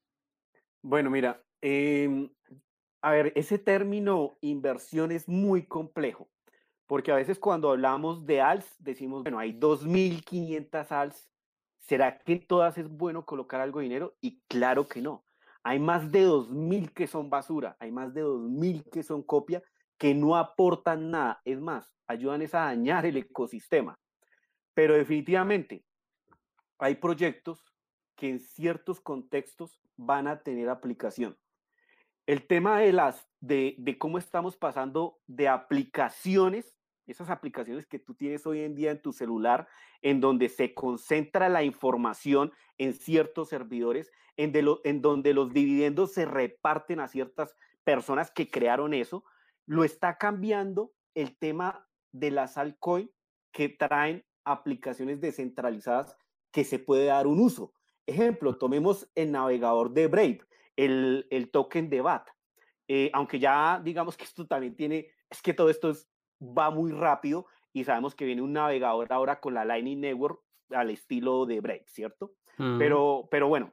[0.82, 2.30] Bueno, mira, Em,
[3.02, 6.28] a ver, ese término inversión es muy complejo,
[6.86, 11.30] porque a veces cuando hablamos de ALS decimos, bueno, hay 2.500 ALS,
[11.80, 14.16] ¿será que todas es bueno colocar algo de dinero?
[14.20, 15.24] Y claro que no.
[15.62, 19.62] Hay más de 2.000 que son basura, hay más de 2.000 que son copia,
[19.98, 21.40] que no aportan nada.
[21.44, 23.98] Es más, ayudan a dañar el ecosistema.
[24.74, 25.84] Pero definitivamente
[26.78, 27.64] hay proyectos
[28.16, 31.36] que en ciertos contextos van a tener aplicación.
[32.28, 38.46] El tema de las de, cómo estamos pasando de aplicaciones, esas aplicaciones que tú tienes
[38.46, 39.66] hoy en día en tu celular,
[40.02, 44.52] en donde se concentra la información en ciertos servidores, en,
[44.84, 49.24] en donde los dividendos se reparten a ciertas personas que crearon eso,
[49.64, 53.08] lo está cambiando el tema de las altcoins
[53.52, 56.14] que traen aplicaciones descentralizadas
[56.50, 57.72] que se puede dar un uso.
[58.04, 60.47] Ejemplo, tomemos el navegador de Brave
[60.78, 62.28] el, token de BAT.
[62.86, 65.92] Eh, aunque ya digamos que esto también tiene, es que todo esto
[66.40, 70.90] va muy rápido y sabemos que viene un navegador ahora con la Lightning Network al
[70.90, 72.34] estilo de Brave, ¿cierto?
[72.56, 73.72] pero, pero bueno,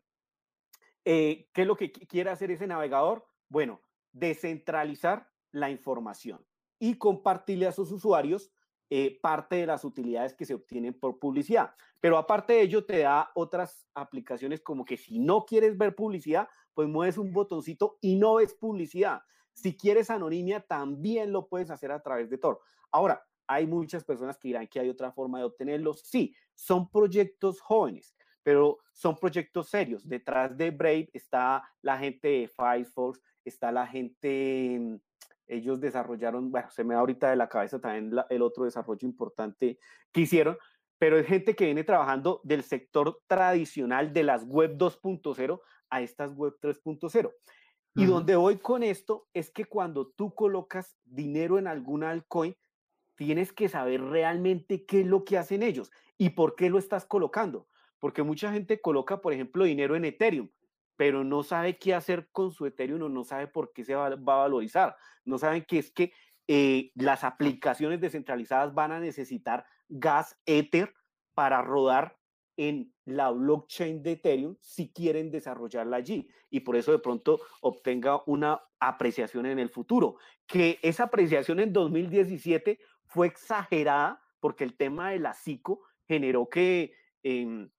[1.06, 3.26] eh, ¿qué es lo que quiere hacer ese navegador?
[3.50, 6.46] Bueno, descentralizar la información
[6.78, 8.52] y compartirle a sus usuarios
[8.92, 11.74] eh, parte de las utilidades que se obtienen por publicidad.
[12.00, 16.48] Pero aparte de ello, te da otras aplicaciones como que si no quieres ver publicidad,
[16.76, 19.22] pues mueves un botoncito y no ves publicidad.
[19.54, 22.60] Si quieres anonimia, también lo puedes hacer a través de Tor.
[22.92, 25.94] Ahora, hay muchas personas que dirán que hay otra forma de obtenerlo.
[25.94, 30.08] Sí, son proyectos jóvenes, pero son proyectos serios.
[30.08, 35.00] Detrás de Brave está la gente de Firefox, está la gente
[35.48, 39.80] ellos desarrollaron, bueno, se me da ahorita de la cabeza también el otro desarrollo importante
[40.12, 40.58] que hicieron,
[40.98, 46.34] pero es gente que viene trabajando del sector tradicional de las web 2.0 a estas
[46.34, 47.32] web 3.0.
[47.98, 52.56] Y donde voy con esto es que cuando tú colocas dinero en alguna altcoin,
[53.16, 57.06] tienes que saber realmente qué es lo que hacen ellos y por qué lo estás
[57.06, 57.68] colocando.
[58.00, 60.50] Porque mucha gente coloca, por ejemplo, dinero en Ethereum
[60.98, 64.08] pero no sabe qué hacer con su Ethereum o no sabe por qué se va,
[64.08, 64.96] a valorizar.
[65.24, 66.14] No saben que es que
[66.48, 70.94] eh, las aplicaciones descentralizadas van a necesitar gas Ether
[71.34, 72.18] para rodar
[72.58, 78.22] en la blockchain de Ethereum si quieren desarrollarla allí y por eso de pronto obtenga
[78.26, 80.18] una apreciación en el futuro.
[80.48, 86.94] Que esa apreciación en 2017 fue exagerada porque el tema de la CICO generó que
[87.24, 87.70] em,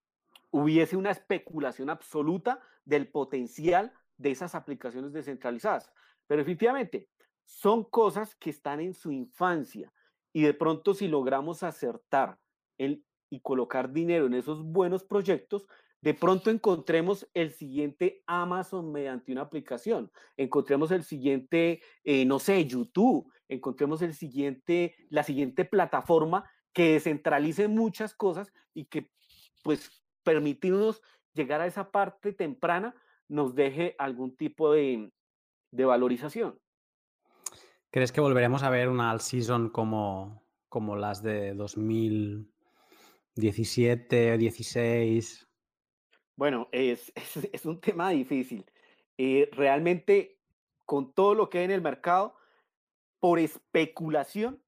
[0.51, 5.93] hubiese una especulación absoluta del potencial de esas aplicaciones descentralizadas.
[6.27, 7.09] Pero efectivamente,
[7.45, 9.93] son cosas que están en su infancia
[10.33, 12.39] y de pronto si logramos acertar
[13.31, 15.67] y colocar dinero en esos buenos proyectos,
[16.01, 22.65] de pronto encontremos el siguiente Amazon mediante una aplicación, encontremos el siguiente, eh, no sé,
[22.67, 29.11] YouTube, encontremos el siguiente, la siguiente plataforma que descentralice muchas cosas y que
[29.65, 32.95] pues permitirnos llegar a esa parte temprana
[33.29, 35.11] nos deje algún tipo de,
[35.73, 36.59] valorización.
[37.91, 41.55] ¿Crees que volveremos a ver una season como, como las de
[43.37, 45.47] 2017, 16?
[46.37, 47.13] Bueno, es,
[47.53, 48.65] es, un tema difícil.
[49.19, 50.39] Eh, realmente,
[50.85, 52.35] con todo lo que hay en el mercado,
[53.21, 54.63] por especulación,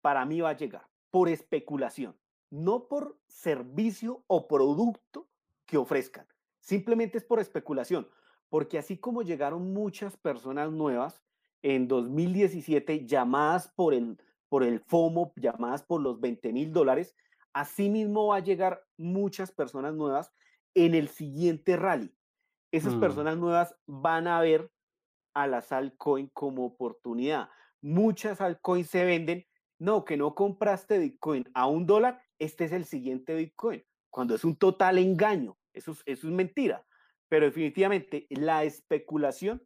[0.00, 0.88] para mí va a llegar.
[1.10, 2.16] Por especulación.
[2.50, 5.28] No por servicio o producto
[5.66, 6.26] que ofrezcan.
[6.58, 8.08] Simplemente es por especulación.
[8.48, 11.22] Porque así como llegaron muchas personas nuevas
[11.62, 17.14] en 2017 llamadas por el, por el FOMO, llamadas por los 20 mil dólares,
[17.52, 20.32] Asimismo va a llegar muchas personas nuevas
[20.74, 22.14] en el siguiente rally.
[22.72, 23.00] Esas mm.
[23.00, 24.70] personas nuevas van a ver
[25.34, 27.48] a las altcoin como oportunidad.
[27.80, 29.46] Muchas altcoins se venden.
[29.78, 34.44] No, que no compraste Bitcoin a un dólar, este es el siguiente Bitcoin, cuando es
[34.44, 35.56] un total engaño.
[35.72, 36.86] Eso es, eso es mentira.
[37.30, 39.62] Pero definitivamente la especulación,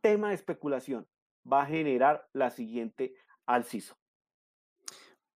[0.00, 1.08] tema de especulación,
[1.50, 3.16] va a generar la siguiente
[3.46, 3.99] alciso.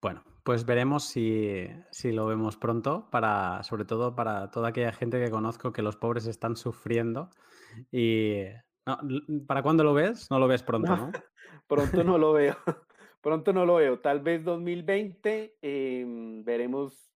[0.04, 1.66] Bueno, pues veremos si,
[2.02, 6.26] lo vemos pronto, para, sobre todo para toda aquella gente que conozco que los pobres
[6.26, 7.30] están sufriendo.
[7.90, 8.42] Y
[9.46, 10.30] ¿para cuándo lo ves?
[10.30, 11.10] No lo ves pronto, ¿no?
[11.66, 12.54] pronto no lo veo.
[13.22, 13.98] pronto no lo veo.
[14.00, 17.10] Tal vez 2020 em, veremos.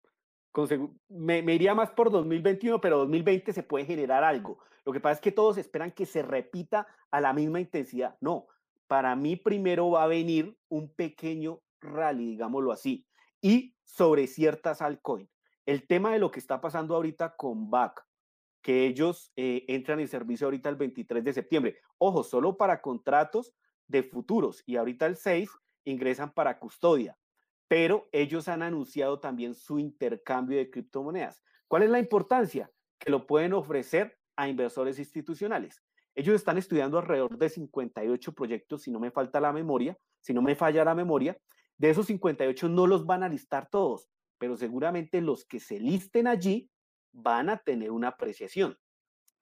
[1.10, 4.60] me, me, iría más por 2021, pero 2020 se puede generar algo.
[4.86, 8.16] Lo que pasa es que todos esperan que se repita a la misma intensidad.
[8.22, 8.46] No,
[8.86, 13.06] para mí primero va a venir un pequeño rally, digámoslo así,
[13.42, 15.30] y sobre ciertas altcoins.
[15.66, 18.04] El tema de lo que está pasando ahorita con BAC,
[18.62, 21.78] que ellos eh, entran en servicio ahorita el 23 de septiembre.
[21.98, 23.54] Ojo, solo para contratos
[23.88, 25.50] de futuros y ahorita el 6
[25.86, 27.18] ingresan para custodia,
[27.68, 31.44] pero ellos han anunciado también su intercambio de criptomonedas.
[31.68, 32.72] ¿Cuál es la importancia?
[32.98, 35.84] Que lo pueden ofrecer a inversores institucionales.
[36.16, 40.42] Ellos están estudiando alrededor de 58 proyectos, si no me falta la memoria, si no
[40.42, 41.38] me falla la memoria,
[41.78, 46.28] de esos 58 no los van a listar todos, pero seguramente los que se listen
[46.28, 46.70] allí
[47.14, 48.78] van a tener una apreciación.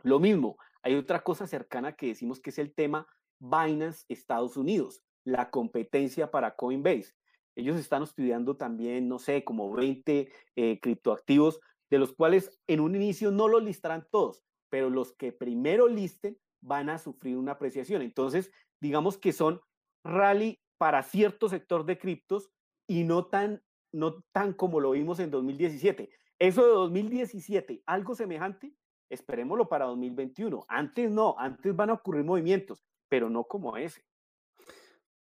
[0.03, 3.07] Lo mismo, hay otra cosa cercana que decimos que es el tema
[3.39, 7.13] Binance Estados Unidos, la competencia para Coinbase.
[7.55, 11.59] Ellos están estudiando también, no sé, como 20 eh, criptoactivos,
[11.89, 16.37] de los cuales en un inicio no los listarán todos, pero los que primero listen
[16.61, 18.01] van a sufrir una apreciación.
[18.01, 19.61] Entonces, digamos que son
[20.03, 22.51] rally para cierto sector de criptos
[22.87, 23.63] y no tan,
[23.93, 26.09] no tan como lo vimos en 2017.
[26.37, 28.75] Eso de 2017, algo semejante,
[29.09, 30.65] esperémoslo para 2021.
[30.67, 34.03] Antes no, antes van a ocurrir movimientos, pero no como ese.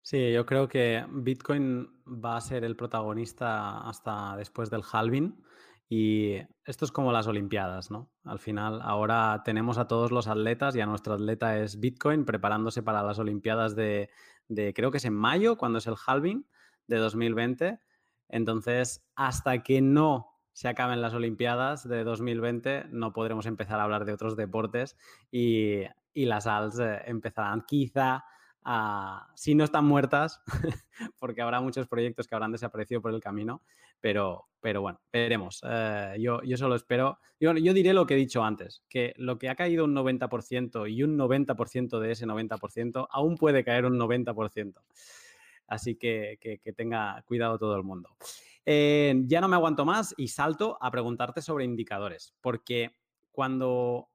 [0.01, 5.45] Sí, yo creo que Bitcoin va a ser el protagonista hasta después del halving.
[5.91, 8.11] Y esto es como las Olimpiadas, ¿no?
[8.25, 12.83] Al final, ahora tenemos a todos los atletas y a nuestro atleta es Bitcoin preparándose
[12.83, 14.09] para las Olimpiadas de,
[14.51, 16.44] de, creo que es en mayo, cuando es el halving
[16.86, 17.80] de 2020.
[18.28, 24.05] Entonces, hasta que no se acaben las Olimpiadas de 2020, no podremos empezar a hablar
[24.05, 24.96] de otros deportes
[25.30, 28.24] y, las ALS eh, empezarán quizá
[29.35, 30.43] si no están muertas,
[31.19, 33.63] porque habrá muchos proyectos que habrán desaparecido por el camino,
[34.01, 35.63] pero, pero bueno, veremos.
[35.65, 39.49] Eh, yo, yo solo espero, yo, diré lo que he dicho antes, que lo que
[39.49, 44.75] ha caído un 90% y un 90% de ese 90% aún puede caer un 90%.
[45.67, 48.11] Así que, que, tenga cuidado todo el mundo.
[48.67, 52.97] Eh, ya no me aguanto más y salto a preguntarte sobre indicadores, porque
[53.31, 54.10] cuando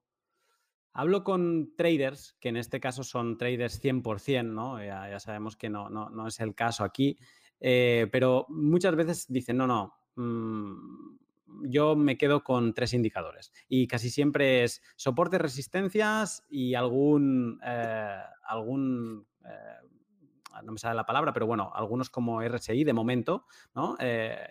[0.98, 4.82] Hablo con traders, que en este caso son traders 100%, ¿no?
[4.82, 7.20] Ya, sabemos que no, no, es el caso aquí,
[7.60, 11.18] eh, pero muchas veces dicen, no, no, mm,
[11.64, 18.22] yo me quedo con tres indicadores y casi siempre es soporte, resistencias y algún, eh,
[18.48, 23.98] algún eh, no me sale la palabra, pero bueno, algunos como RSI de momento, ¿no?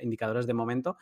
[0.03, 0.99] indicadores de momento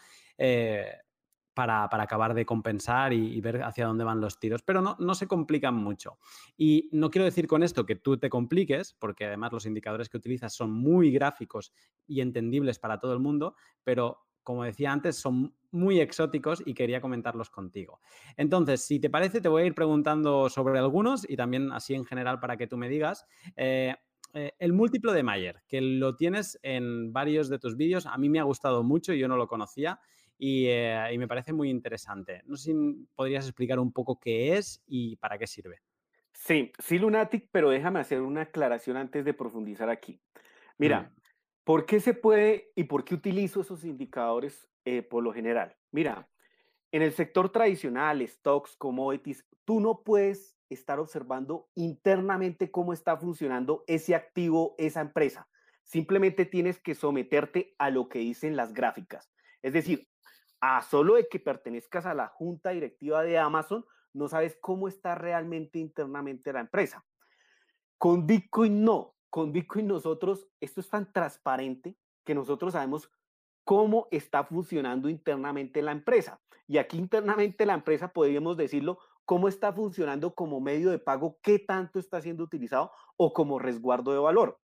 [1.54, 5.26] para, acabar de compensar y, ver hacia dónde van los tiros, pero no, no se
[5.26, 6.18] complican mucho.
[6.56, 10.16] Y no quiero decir con esto que tú te compliques, porque además los indicadores que
[10.16, 11.72] utilizas son muy gráficos
[12.06, 17.00] y entendibles para todo el mundo, pero como decía antes, son muy exóticos y quería
[17.00, 18.00] comentarlos contigo.
[18.36, 22.04] Entonces, si te parece, te voy a ir preguntando sobre algunos y también así en
[22.04, 23.24] general para que tú me digas.
[23.56, 23.94] Eh,
[24.34, 28.28] eh, el múltiplo de Mayer, que lo tienes en varios de tus vídeos, a mí
[28.28, 30.00] me ha gustado mucho, y yo no lo conocía
[30.38, 32.42] eh, y, me parece muy interesante.
[32.46, 35.80] No sé si podrías explicar un poco qué es y para qué sirve.
[36.32, 40.20] Sí, sí, Lunatic, pero déjame hacer una aclaración antes de profundizar aquí.
[40.78, 41.20] Mira, mm.
[41.64, 45.76] ¿por qué se puede y por qué utilizo esos indicadores eh, por lo general?
[45.92, 46.28] Mira,
[46.90, 53.84] en el sector tradicional, stocks, commodities, tú no puedes estar observando internamente cómo está funcionando
[53.86, 55.48] ese activo, esa empresa.
[55.84, 59.32] Simplemente tienes que someterte a lo que dicen las gráficas.
[59.62, 60.08] Es decir,
[60.62, 63.84] a solo de que pertenezcas a la junta directiva de Amazon,
[64.14, 67.04] no sabes cómo está realmente internamente la empresa.
[67.98, 73.10] Con Bitcoin no, con Bitcoin nosotros, esto es tan transparente que nosotros sabemos
[73.64, 76.40] cómo está funcionando internamente la empresa.
[76.68, 81.58] Y aquí internamente la empresa podríamos decirlo cómo está funcionando como medio de pago, qué
[81.58, 84.60] tanto está siendo utilizado o como resguardo de valor.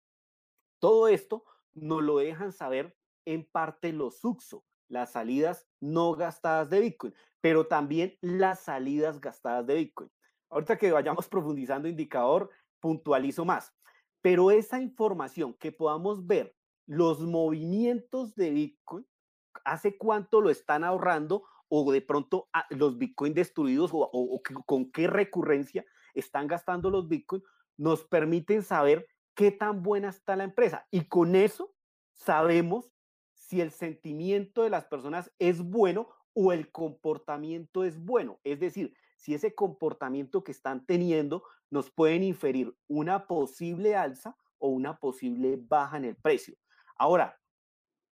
[0.78, 2.94] Todo esto nos lo dejan saber
[3.24, 9.66] en parte los SUXO, las salidas no gastadas de Bitcoin, pero también las salidas gastadas
[9.66, 10.11] de Bitcoin.
[10.51, 13.72] Ahorita que vayamos profundizando indicador, puntualizo más.
[14.22, 16.55] Pero esa información que podamos ver
[16.87, 19.07] los movimientos de Bitcoin,
[19.64, 25.07] hace cuánto lo están ahorrando o de pronto ah, los Bitcoin destruidos o, con qué
[25.07, 25.84] recurrencia
[26.14, 27.43] están gastando los Bitcoin,
[27.76, 30.87] nos permiten saber qué tan buena está la empresa.
[30.91, 31.74] Y con eso
[32.12, 32.91] sabemos
[33.47, 38.40] si el sentimiento de las personas es bueno o el comportamiento es bueno.
[38.42, 44.68] Es decir, si ese comportamiento que están teniendo nos pueden inferir una posible alza o
[44.68, 46.57] una posible baja en el precio.
[46.97, 47.38] Ahora,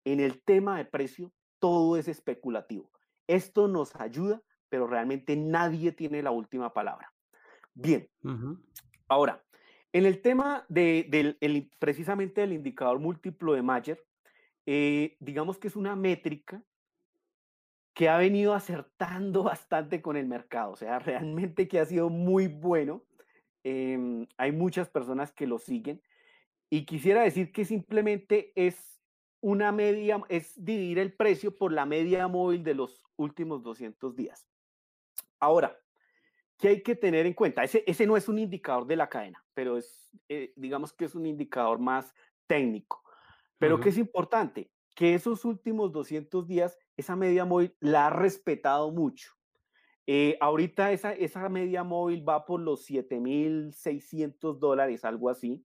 [0.04, 2.92] en el tema de precio, todo es especulativo.
[3.26, 7.14] Esto nos ayuda, pero realmente nadie tiene la última palabra.
[7.74, 8.10] Bien,
[9.08, 9.42] ahora,
[9.94, 11.38] en el tema de,
[11.80, 14.04] precisamente del indicador múltiplo de Mayer,
[14.66, 16.64] eh, digamos que es una métrica
[17.94, 22.48] que ha venido acertando bastante con el mercado, o sea, realmente que ha sido muy
[22.48, 23.04] bueno.
[23.64, 26.02] Em, hay muchas personas que lo siguen
[26.70, 29.02] y quisiera decir que simplemente es
[29.42, 34.48] una media, es dividir el precio por la media móvil de los últimos 200 días.
[35.40, 35.78] Ahora,
[36.58, 37.64] ¿qué hay que tener en cuenta?
[37.64, 41.26] Ese, no es un indicador de la cadena, pero es, eh, digamos que es un
[41.26, 42.14] indicador más
[42.48, 43.01] técnico.
[43.62, 44.72] Pero ¿qué es importante?
[44.96, 49.34] Que esos últimos 200 días, esa media móvil la ha respetado mucho.
[50.08, 55.64] Eh, ahorita esa, esa media móvil va por los 7.600 dólares, algo así.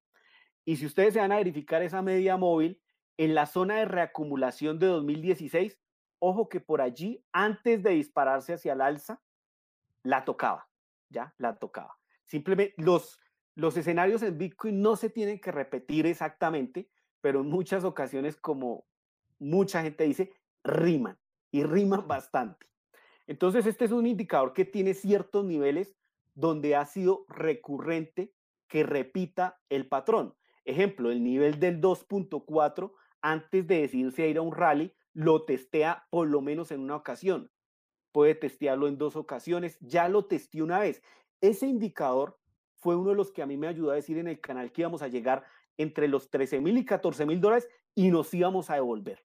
[0.67, 2.83] Y si ustedes se van a verificar esa media móvil,
[3.17, 5.81] en la zona de reacumulación de 2016,
[6.19, 9.23] ojo que por allí, antes de dispararse hacia el alza,
[10.03, 10.69] la tocaba,
[11.09, 11.97] ya, la tocaba.
[12.27, 13.19] Simplemente los,
[13.55, 16.91] los escenarios en Bitcoin no se tienen que repetir exactamente,
[17.21, 18.87] pero en muchas ocasiones, como
[19.39, 20.33] mucha gente dice,
[20.65, 21.19] riman
[21.51, 22.67] y riman bastante.
[23.27, 25.97] Entonces, este es un indicador que tiene ciertos niveles
[26.35, 28.33] donde ha sido recurrente
[28.69, 30.35] que repita el patrón.
[30.65, 32.93] Ejemplo, el nivel del 2.4
[33.23, 36.97] antes de decidirse a ir a un rally, lo testea por lo menos en una
[36.97, 37.51] ocasión.
[38.13, 41.03] Puede testearlo en dos ocasiones, ya lo testé una vez.
[41.41, 42.39] Ese indicador
[42.75, 44.83] fue uno de los que a mí me ayudó a decir en el canal que
[44.83, 45.45] íbamos a llegar
[45.79, 49.25] entre los 13 mil y 14 mil dólares y nos íbamos a devolver.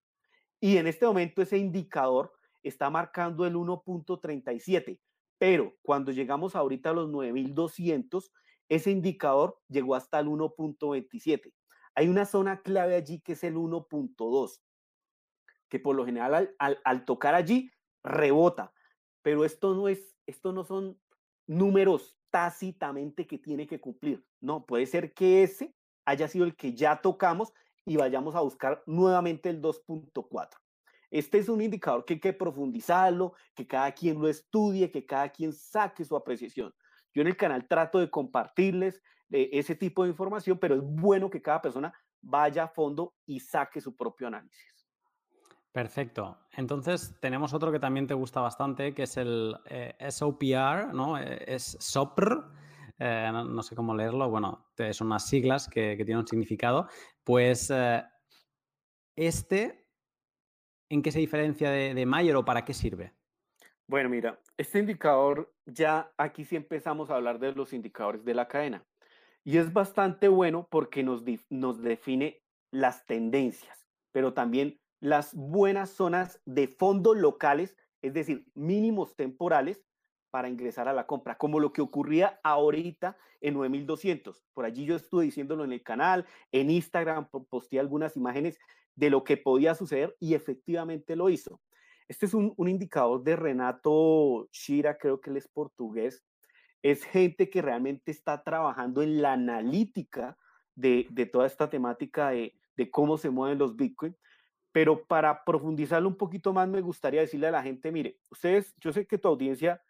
[0.60, 2.34] Y en este momento ese indicador
[2.64, 5.00] está marcando el 1.37,
[5.38, 8.32] pero cuando llegamos ahorita a los 9.200,
[8.70, 11.54] ese indicador llegó hasta el 1.27.
[11.96, 14.62] Hay una zona clave allí que es el 1.2,
[15.68, 17.72] que por lo general al, tocar allí
[18.04, 18.74] rebota,
[19.22, 21.00] pero esto no es, esto no son
[21.48, 24.26] números tácitamente que tiene que cumplir.
[24.40, 25.76] No, puede ser que ese
[26.12, 27.54] haya sido el que ya tocamos
[27.86, 30.50] y vayamos a buscar nuevamente el 2.4.
[31.10, 35.30] Este es un indicador que hay que profundizarlo, que cada quien lo estudie, que cada
[35.30, 36.74] quien saque su apreciación.
[37.14, 41.30] Yo en el canal trato de compartirles eh, ese tipo de información, pero es bueno
[41.30, 44.88] que cada persona vaya a fondo y saque su propio análisis.
[45.72, 46.38] Perfecto.
[46.54, 51.18] Entonces tenemos otro que también te gusta bastante, que es el eh, SOPR, ¿no?
[51.18, 52.46] Eh, es SOPR,
[53.02, 56.88] no, sé cómo leerlo, bueno, son unas siglas que, tienen un significado.
[57.24, 57.72] Pues
[59.16, 59.88] este,
[60.90, 63.14] ¿en qué se diferencia de, de Mayer o para qué sirve?
[63.88, 68.48] Bueno, mira, este indicador, ya aquí sí empezamos a hablar de los indicadores de la
[68.48, 68.86] cadena.
[69.44, 72.42] Y es bastante bueno porque nos, nos define
[72.72, 79.84] las tendencias, pero también las buenas zonas de fondos locales, es decir, mínimos temporales
[80.32, 84.44] para ingresar a la compra, como lo que ocurría ahorita en 9200.
[84.54, 88.58] Por allí yo estuve diciéndolo en el canal, en Instagram posteé algunas imágenes
[88.96, 91.62] de lo que podía suceder y efectivamente lo hizo.
[92.08, 96.22] Este es un, indicador de Renato Shira, creo que él es portugués.
[96.82, 100.38] Es gente que realmente está trabajando en la analítica
[100.76, 102.54] de, toda esta temática de,
[102.92, 104.14] cómo se mueven los Bitcoin.
[104.74, 108.92] Pero para profundizarlo un poquito más, me gustaría decirle a la gente, mire, ustedes, yo
[108.92, 109.82] sé que tu audiencia,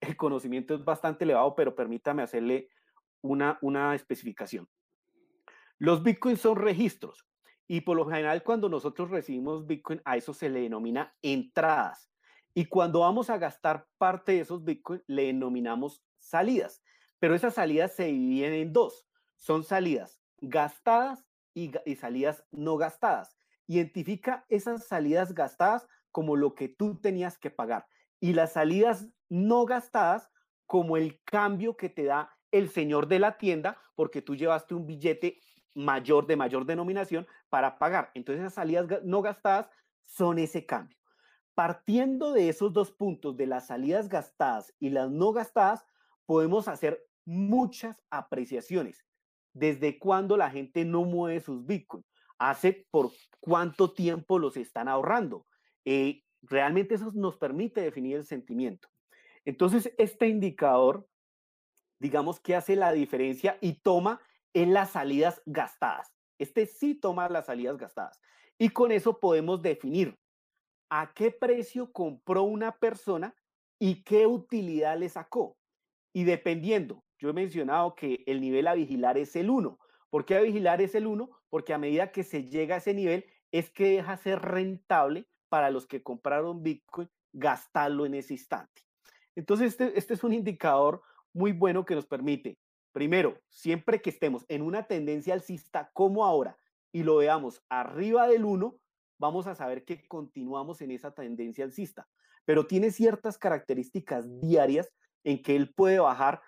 [0.00, 2.68] el conocimiento es bastante elevado, pero permítame hacerle
[3.22, 4.68] una, una especificación.
[5.78, 7.26] Los Bitcoins son registros.
[7.66, 12.10] Y por lo general, cuando nosotros recibimos Bitcoin, a eso se le denomina entradas.
[12.52, 16.82] Y cuando vamos a gastar parte de esos Bitcoin, le denominamos salidas.
[17.20, 19.06] Pero esas salidas se dividen en dos.
[19.36, 21.24] Son salidas gastadas
[21.54, 23.38] y, y salidas no gastadas.
[23.66, 27.86] Identifica esas salidas gastadas como lo que tú tenías que pagar
[28.20, 30.30] y las salidas no gastadas
[30.66, 34.86] como el cambio que te da el señor de la tienda porque tú llevaste un
[34.86, 35.38] billete
[35.74, 38.10] mayor de mayor denominación para pagar.
[38.14, 39.70] Entonces esas salidas no gastadas
[40.04, 40.98] son ese cambio.
[41.54, 45.84] Partiendo de esos dos puntos, de las salidas gastadas y las no gastadas,
[46.26, 49.04] podemos hacer muchas apreciaciones.
[49.52, 52.06] Desde cuándo la gente no mueve sus bitcoins,
[52.38, 53.10] hace por
[53.40, 55.46] cuánto tiempo los están ahorrando.
[55.84, 58.89] Eh, realmente eso nos permite definir el sentimiento.
[59.44, 61.08] Entonces, este indicador,
[61.98, 64.20] digamos que hace la diferencia y toma
[64.54, 66.12] en las salidas gastadas.
[66.38, 68.18] Este sí toma las salidas gastadas.
[68.58, 70.18] Y con eso podemos definir
[70.90, 73.34] a qué precio compró una persona
[73.78, 75.56] y qué utilidad le sacó.
[76.12, 79.78] Y dependiendo, yo he mencionado que el nivel a vigilar es el 1.
[80.10, 81.30] ¿Por qué a vigilar es el 1?
[81.48, 85.70] Porque a medida que se llega a ese nivel es que deja ser rentable para
[85.70, 88.82] los que compraron Bitcoin gastarlo en ese instante.
[89.40, 91.00] Entonces, este, este es un indicador
[91.32, 92.58] muy bueno que nos permite,
[92.92, 96.58] primero, siempre que estemos en una tendencia alcista como ahora
[96.92, 98.76] y lo veamos arriba del 1,
[99.18, 102.06] vamos a saber que continuamos en esa tendencia alcista,
[102.44, 104.92] pero tiene ciertas características diarias
[105.24, 106.42] en que él puede bajar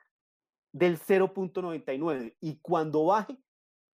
[0.71, 3.39] del 0.99 y cuando baje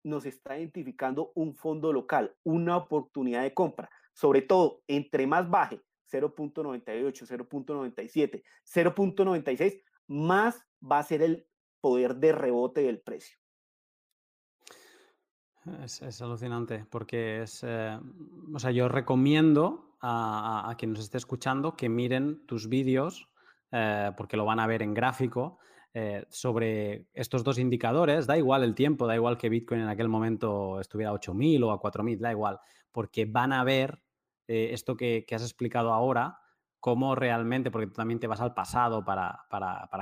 [0.03, 3.91] nos está identificando un fondo local, una oportunidad de compra.
[4.13, 5.81] Sobre todo, entre más baje,
[6.11, 11.47] 0.98, 0.97, 0.96, más va a ser el
[11.81, 13.39] poder de rebote del precio.
[15.83, 17.99] Es, alucinante porque es, eh,
[18.55, 23.29] o sea, yo recomiendo a, quien nos esté escuchando que miren tus vídeos
[23.73, 25.59] eh, porque lo van a ver en gráfico
[25.93, 28.27] eh, sobre estos dos indicadores.
[28.27, 31.73] Da igual el tiempo, da igual que Bitcoin en aquel momento estuviera a 8.000 o
[31.73, 32.61] a 4.000, da igual,
[32.93, 34.01] porque van a ver
[34.49, 36.41] esto que, has explicado ahora
[36.81, 39.47] cómo realmente, porque también te vas al pasado para,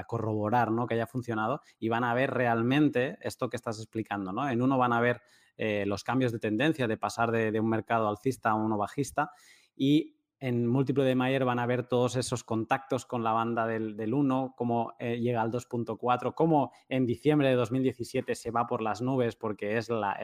[0.06, 0.86] corroborar ¿no?
[0.86, 4.32] que haya funcionado y van a ver realmente esto que estás explicando.
[4.32, 4.48] ¿no?
[4.48, 5.22] En uno van a ver
[5.56, 9.30] eh, los cambios de tendencia, de pasar de, un mercado alcista a uno bajista
[9.74, 14.12] y en múltiplo de Mayer van a ver todos esos contactos con la banda del,
[14.12, 19.00] 1, cómo eh, llega al 2.4, cómo en diciembre de 2017 se va por las
[19.00, 20.18] nubes porque es la,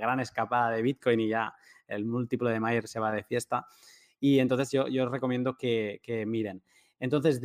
[0.00, 1.54] gran escapada de Bitcoin y ya
[1.86, 3.66] el múltiplo de Mayer se va de fiesta.
[4.18, 6.62] Y entonces yo, os recomiendo que, miren.
[6.98, 7.40] Entonces,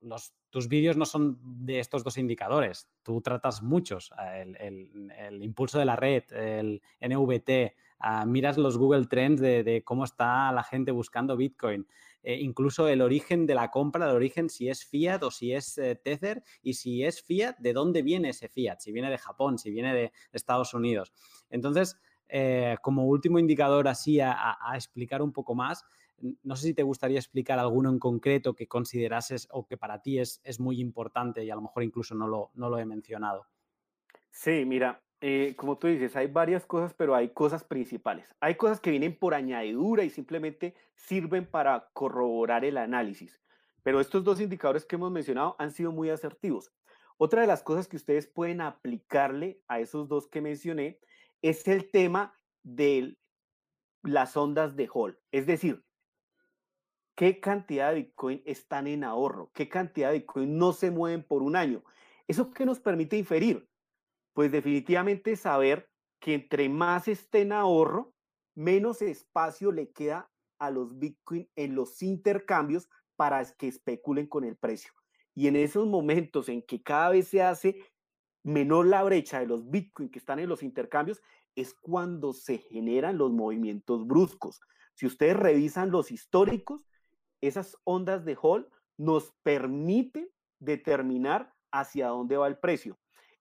[0.00, 2.88] los, tus vídeos no son de estos dos indicadores.
[3.02, 9.06] Tú tratas muchos, eh, el, impulso de la red, el NVT, ah, miras los Google
[9.06, 11.86] Trends de, cómo está la gente buscando Bitcoin,
[12.22, 15.78] eh, incluso el origen de la compra, el origen si es fiat o si es
[15.78, 19.58] eh, Tether y si es fiat, de dónde viene ese fiat, si viene de Japón,
[19.58, 21.12] si viene de Estados Unidos.
[21.50, 21.96] Entonces,
[22.28, 25.84] eh, como último indicador así a, explicar un poco más,
[26.42, 30.18] no sé si te gustaría explicar alguno en concreto que considerases o que para ti
[30.18, 33.46] es, muy importante y a lo mejor incluso no lo, no lo he mencionado.
[34.30, 38.26] Sí, mira, eh, como tú dices, hay varias cosas, pero hay cosas principales.
[38.40, 43.40] Hay cosas que vienen por añadidura y simplemente sirven para corroborar el análisis.
[43.82, 46.72] Pero estos dos indicadores que hemos mencionado han sido muy asertivos.
[47.16, 51.00] Otra de las cosas que ustedes pueden aplicarle a esos dos que mencioné
[51.42, 53.16] es el tema de
[54.02, 55.18] las ondas de Hall.
[55.32, 55.84] Es decir,
[57.16, 61.42] qué cantidad de Bitcoin están en ahorro, qué cantidad de Bitcoin no se mueven por
[61.42, 61.82] un año.
[62.28, 63.67] ¿Eso qué nos permite inferir?
[64.38, 68.14] Pues definitivamente saber que entre más esté en ahorro,
[68.54, 70.30] menos espacio le queda
[70.60, 74.92] a los Bitcoin en los intercambios para que especulen con el precio.
[75.34, 77.84] Y en esos momentos en que cada vez se hace
[78.44, 81.20] menor la brecha de los Bitcoin que están en los intercambios,
[81.56, 84.60] es cuando se generan los movimientos bruscos.
[84.94, 86.86] Si ustedes revisan los históricos,
[87.40, 90.30] esas ondas de Hall nos permiten
[90.60, 92.96] determinar hacia dónde va el precio.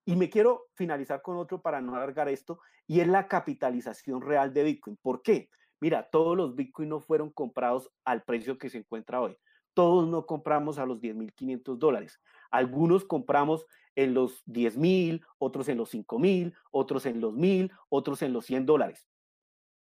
[0.07, 4.53] Y me quiero finalizar con otro para no alargar esto, y es la capitalización real
[4.53, 4.95] de Bitcoin.
[4.95, 5.49] ¿Por qué?
[5.81, 9.37] Mira, todos los Bitcoin no fueron comprados al precio que se encuentra hoy.
[9.73, 12.21] Todos no compramos a los 10.500 dólares.
[12.51, 13.65] Algunos compramos
[13.97, 18.31] en los 10 mil, otros en los 5 mil, otros en los mil, otros en
[18.31, 19.09] los 100 dólares.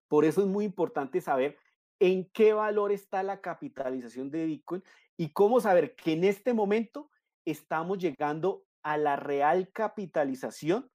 [0.07, 1.57] Por eso es muy importante saber
[1.99, 4.83] en qué valor está la capitalización de Bitcoin
[5.17, 7.09] y cómo saber que en este momento
[7.43, 10.89] estamos llegando a la real capitalización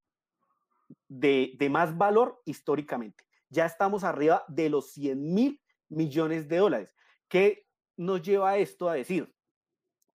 [1.09, 3.25] de, más valor históricamente.
[3.49, 6.97] Ya estamos arriba de los 100 mil millones de dólares,
[7.29, 7.67] que
[7.97, 9.35] nos lleva esto a decir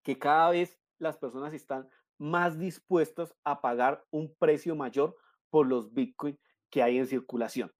[0.03, 5.15] que cada vez las personas están más dispuestas a pagar un precio mayor
[5.49, 7.72] por los Bitcoin que hay en circulación.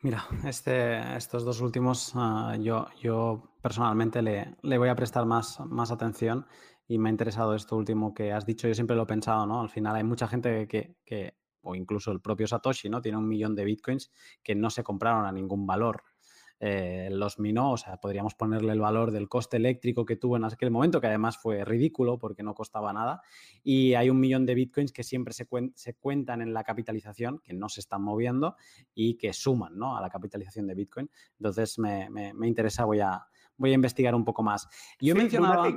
[0.00, 5.60] Mira, este, estos dos últimos uh, yo, yo personalmente le, le, voy a prestar más,
[5.60, 6.44] más atención
[6.86, 8.68] y me ha interesado esto último que has dicho.
[8.68, 9.60] Yo siempre lo he pensado, ¿no?
[9.60, 13.00] Al final hay mucha gente que, que o incluso el propio Satoshi, ¿no?
[13.00, 14.10] Tiene un millón de bitcoins
[14.42, 16.02] que no se compraron a ningún valor
[16.64, 20.44] eh, los minó, o sea, podríamos ponerle el valor del coste eléctrico que tuvo en
[20.44, 23.20] aquel momento, que además fue ridículo porque no costaba nada,
[23.64, 27.52] y hay un millón de bitcoins que siempre se, se cuentan en la capitalización, que
[27.52, 28.54] no se están moviendo
[28.94, 29.96] y que suman ¿no?
[29.96, 31.10] a la capitalización de bitcoin.
[31.36, 33.26] Entonces me, me, me interesa, voy a,
[33.56, 34.68] voy a investigar un poco más.
[35.00, 35.68] Yo sí, mencionaba...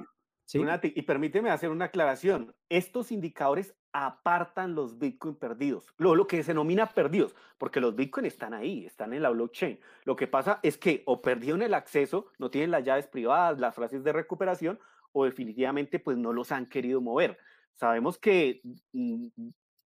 [0.46, 0.62] ¿Sí?
[0.84, 2.56] y permíteme hacer una aclaración.
[2.70, 8.26] Estos indicadores apartan los Bitcoin perdidos, lo, lo que se denomina perdidos, porque los Bitcoin
[8.26, 9.80] están ahí, están en la blockchain.
[10.04, 13.74] Lo que pasa es que o perdieron el acceso, no tienen las llaves privadas, las
[13.74, 14.80] frases de recuperación,
[15.14, 17.38] o definitivamente pues no los han querido mover.
[17.74, 19.28] Sabemos que mm,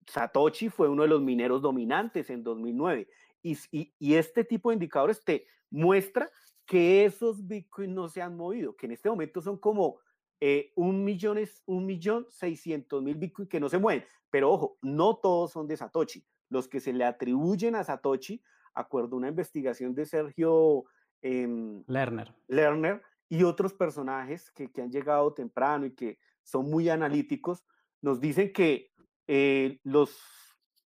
[0.06, 3.08] Satoshi fue uno de los mineros dominantes en 2009
[3.42, 6.30] y, y, y este tipo de indicadores te muestra
[6.64, 9.98] que esos Bitcoin no se han movido, que en este momento son como
[10.40, 14.04] eh, un, millón es, un millón seiscientos mil Bitcoin que no se mueven.
[14.30, 16.26] Pero ojo, no todos son de Satoshi.
[16.48, 18.42] Los que se le atribuyen a Satoshi,
[18.74, 20.84] acuerdo a una investigación de Sergio
[21.22, 22.34] eh, Lerner.
[22.48, 27.64] Lerner y otros personajes que, que, han llegado temprano y que son muy analíticos,
[28.00, 28.92] nos dicen que
[29.26, 30.16] eh, los,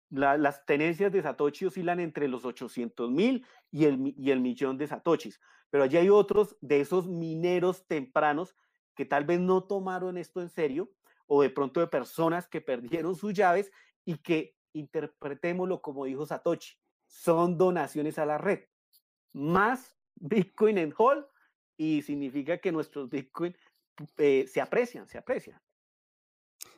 [0.10, 4.78] la, las tenencias de Satoshi oscilan entre los 800 mil y el, y el millón
[4.78, 5.40] de Satoshis.
[5.70, 8.56] Pero allí hay otros de esos mineros tempranos
[8.98, 10.92] que tal vez no tomaron esto en serio,
[11.28, 13.72] o de pronto de personas que perdieron sus llaves
[14.04, 16.76] y que interpretémoslo como dijo Satoshi,
[17.06, 18.66] son donaciones a la red.
[19.34, 21.26] Más Bitcoin en hold
[21.78, 23.56] y significa que nuestros Bitcoin
[24.18, 25.62] eh, se aprecian, se aprecian.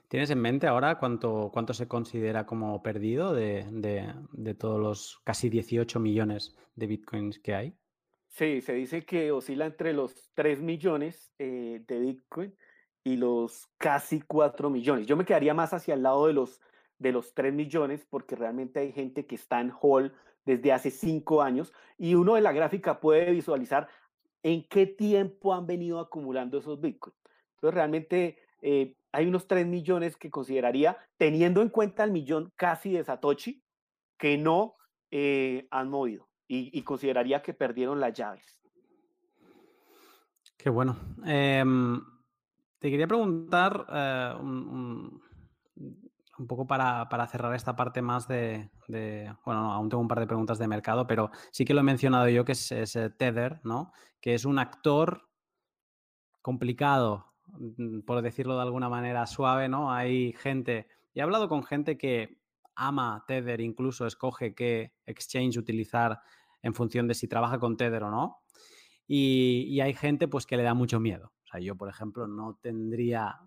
[0.10, 5.22] ¿Tienes en mente ahora cuánto, cuánto se considera como perdido de, de, de todos los
[5.24, 7.78] casi 18 millones de Bitcoins que hay?
[8.30, 12.56] Sí, se dice que oscila entre los 3 millones eh, de Bitcoin
[13.04, 15.08] y los casi 4 millones.
[15.08, 16.62] Yo me quedaría más hacia el lado de los,
[17.00, 20.14] de los 3 millones porque realmente hay gente que está en hold
[20.46, 23.90] desde hace 5 años y uno de la gráfica puede visualizar
[24.44, 27.16] en qué tiempo han venido acumulando esos Bitcoin.
[27.56, 32.94] Entonces realmente eh, hay unos 3 millones que consideraría, teniendo en cuenta el millón casi
[32.94, 33.64] de Satoshi,
[34.18, 34.76] que no
[35.12, 38.60] eh, han movido y, consideraría que perdieron las llaves.
[40.58, 40.98] Qué bueno.
[41.26, 41.64] Eh,
[42.80, 45.22] te quería preguntar eh, un,
[46.48, 50.28] poco para, para, cerrar esta parte más de, Bueno, no, aún tengo un par de
[50.28, 53.94] preguntas de mercado, pero sí que lo he mencionado yo, que es, es Tether, ¿no?
[54.20, 55.30] Que es un actor
[56.42, 59.92] complicado, mm, por decirlo de alguna manera suave, ¿no?
[59.92, 60.88] Hay gente...
[61.14, 62.40] Y he hablado con gente que
[62.76, 66.22] ama Tether, incluso escoge qué exchange utilizar
[66.62, 68.38] en función de si trabaja con Tether o no.
[69.08, 71.34] Y, hay gente pues que le da mucho miedo.
[71.44, 73.40] O sea, yo, por ejemplo, no tendría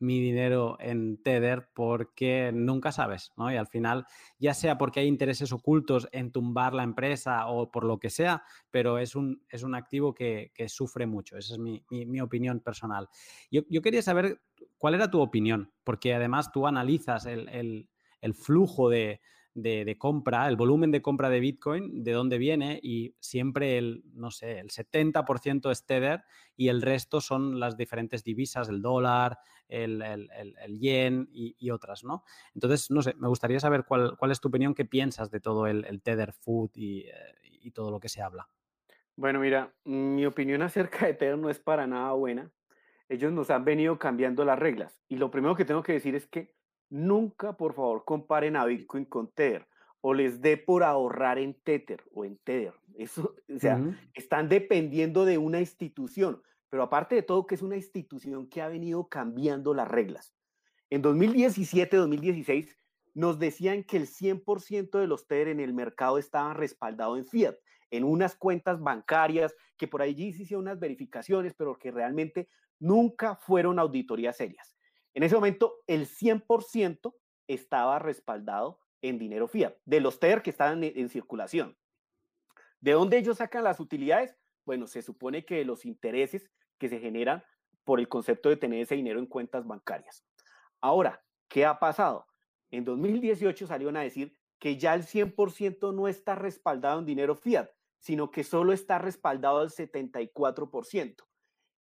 [0.00, 3.52] mi dinero en Tether porque nunca sabes, ¿no?
[3.52, 4.06] Y al final,
[4.38, 8.44] ya sea porque hay intereses ocultos en tumbar la empresa o por lo que sea,
[8.70, 11.36] pero es un, es un activo que, sufre mucho.
[11.36, 13.08] Esa es mi, mi, opinión personal.
[13.50, 14.40] Yo, yo, quería saber
[14.76, 17.88] cuál era tu opinión, porque además tú analizas el,
[18.20, 19.20] el flujo de,
[19.62, 24.30] de, compra, el volumen de compra de Bitcoin, de dónde viene y siempre el, no
[24.30, 26.24] sé, el 70% es Tether
[26.56, 29.38] y el resto son las diferentes divisas, el dólar,
[29.68, 32.24] el, el, yen y, y, otras, ¿no?
[32.54, 35.66] Entonces, no sé, me gustaría saber cuál, cuál es tu opinión, qué piensas de todo
[35.66, 38.48] el, Tether Food y, eh, y todo lo que se habla.
[39.16, 42.50] Bueno, mira, mi opinión acerca de Tether no es para nada buena.
[43.08, 46.26] Ellos nos han venido cambiando las reglas y lo primero que tengo que decir es
[46.26, 46.57] que
[46.90, 49.66] Nunca, por favor, comparen a Bitcoin con Tether
[50.00, 52.74] o les dé por ahorrar en Tether o en Tether.
[52.98, 53.98] Eso, o sea, uh -huh.
[54.14, 58.68] están dependiendo de una institución, pero aparte de todo que es una institución que ha
[58.68, 60.34] venido cambiando las reglas.
[60.90, 62.78] En 2017, 2016
[63.14, 67.56] nos decían que el 100% de los Tether en el mercado estaban respaldados en fiat,
[67.90, 73.36] en unas cuentas bancarias que por allí se hicieron unas verificaciones, pero que realmente nunca
[73.36, 74.77] fueron auditorías serias.
[75.18, 77.12] En ese momento, el 100%
[77.48, 81.76] estaba respaldado en dinero fiat, de los TER que estaban en, en, circulación.
[82.78, 84.36] ¿De dónde ellos sacan las utilidades?
[84.64, 86.48] Bueno, se supone que los intereses
[86.78, 87.42] que se generan
[87.82, 90.24] por el concepto de tener ese dinero en cuentas bancarias.
[90.80, 92.24] Ahora, ¿qué ha pasado?
[92.70, 97.68] En 2018 salieron a decir que ya el 100% no está respaldado en dinero fiat,
[97.98, 101.16] sino que solo está respaldado al 74%.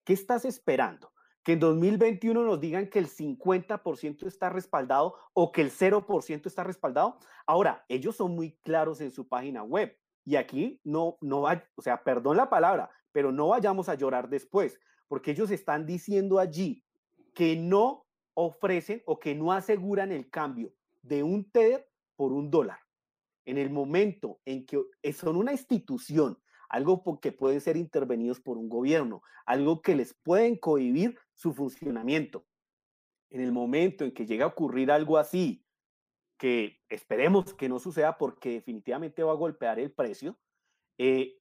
[0.03, 1.10] ¿Qué estás esperando?
[1.43, 6.63] Que en 2021 nos digan que el 50% está respaldado o que el 0% está
[6.63, 7.17] respaldado.
[7.45, 11.81] Ahora, ellos son muy claros en su página web y aquí no, no va, o
[11.81, 16.83] sea, perdón la palabra, pero no vayamos a llorar después, porque ellos están diciendo allí
[17.33, 22.79] que no ofrecen o que no aseguran el cambio de un Tether por un dólar.
[23.45, 24.79] En el momento en que
[25.13, 26.37] son una institución,
[26.69, 32.45] algo que pueden ser intervenidos por un gobierno, algo que les pueden cohibir su funcionamiento.
[33.31, 35.65] En el momento en que llega a ocurrir algo así,
[36.37, 40.37] que esperemos que no suceda porque definitivamente va a golpear el precio,
[40.99, 41.39] eh,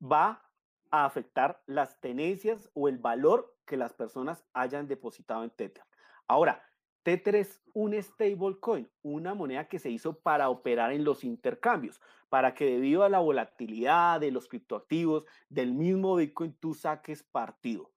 [0.00, 0.48] va
[0.92, 5.84] a afectar las tenencias o el valor que las personas hayan depositado en Tether.
[6.28, 6.62] Ahora,
[7.02, 12.54] Tether es un stablecoin, una moneda que se hizo para operar en los intercambios, para
[12.54, 17.90] que debido a la volatilidad de los criptoactivos, del mismo Bitcoin, tú saques partido.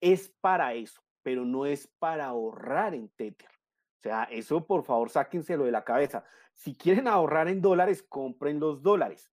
[0.00, 3.50] Es para eso, pero no es para ahorrar en Tether.
[3.98, 6.24] O sea, eso por favor sáquenselo de la cabeza.
[6.54, 9.30] Si quieren ahorrar en dólares, compren los dólares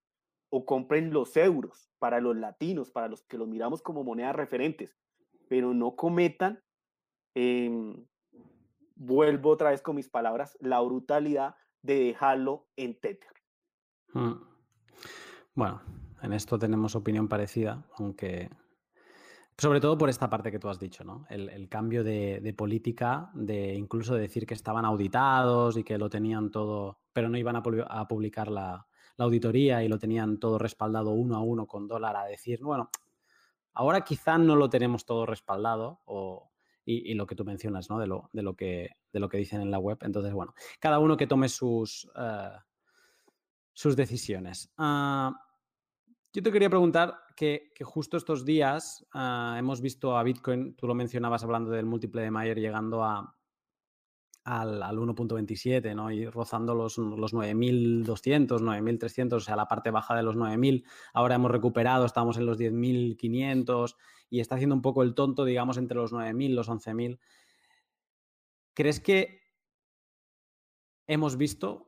[0.49, 4.97] o compren los euros para los latinos, para los que los miramos como monedas referentes,
[5.49, 6.61] pero no cometan
[7.36, 7.70] eh,
[8.97, 13.32] vuelvo otra vez con mis palabras, la brutalidad de dejarlo en Tether.
[14.13, 14.34] Mm.
[15.53, 15.82] Bueno,
[16.22, 18.49] en esto tenemos opinión parecida, aunque
[19.58, 21.26] sobre todo por esta parte que tú has dicho, ¿no?
[21.30, 26.99] El, cambio de, política, de incluso decir que estaban auditados y que lo tenían todo,
[27.12, 27.64] pero no iban a,
[28.08, 28.88] publicar la,
[29.18, 32.91] la, auditoría y lo tenían todo respaldado uno a uno con dólar a decir, bueno,
[33.74, 36.51] ahora quizá no lo tenemos todo respaldado o,
[36.86, 37.99] y, lo que tú mencionas, ¿no?
[37.99, 39.97] De lo, de, lo que, de lo que dicen en la web.
[40.01, 42.51] Entonces, bueno, cada uno que tome sus, eh,
[43.74, 44.72] sus decisiones.
[44.78, 45.34] Ah,
[46.32, 50.95] yo te quería preguntar que, justo estos días ah, hemos visto a Bitcoin, tú lo
[50.95, 53.38] mencionabas hablando del múltiple de Mayer llegando a,
[54.43, 56.11] al, 1.27, ¿no?
[56.11, 60.83] Y rozando los, los 9.200, 9.300, o sea, la parte baja de los 9.000.
[61.13, 63.95] Ahora hemos recuperado, estamos en los 10.500
[64.29, 67.19] y está haciendo un poco el tonto, digamos, entre los 9.000 y los 11.000.
[68.73, 69.41] ¿Crees que
[71.05, 71.86] hemos visto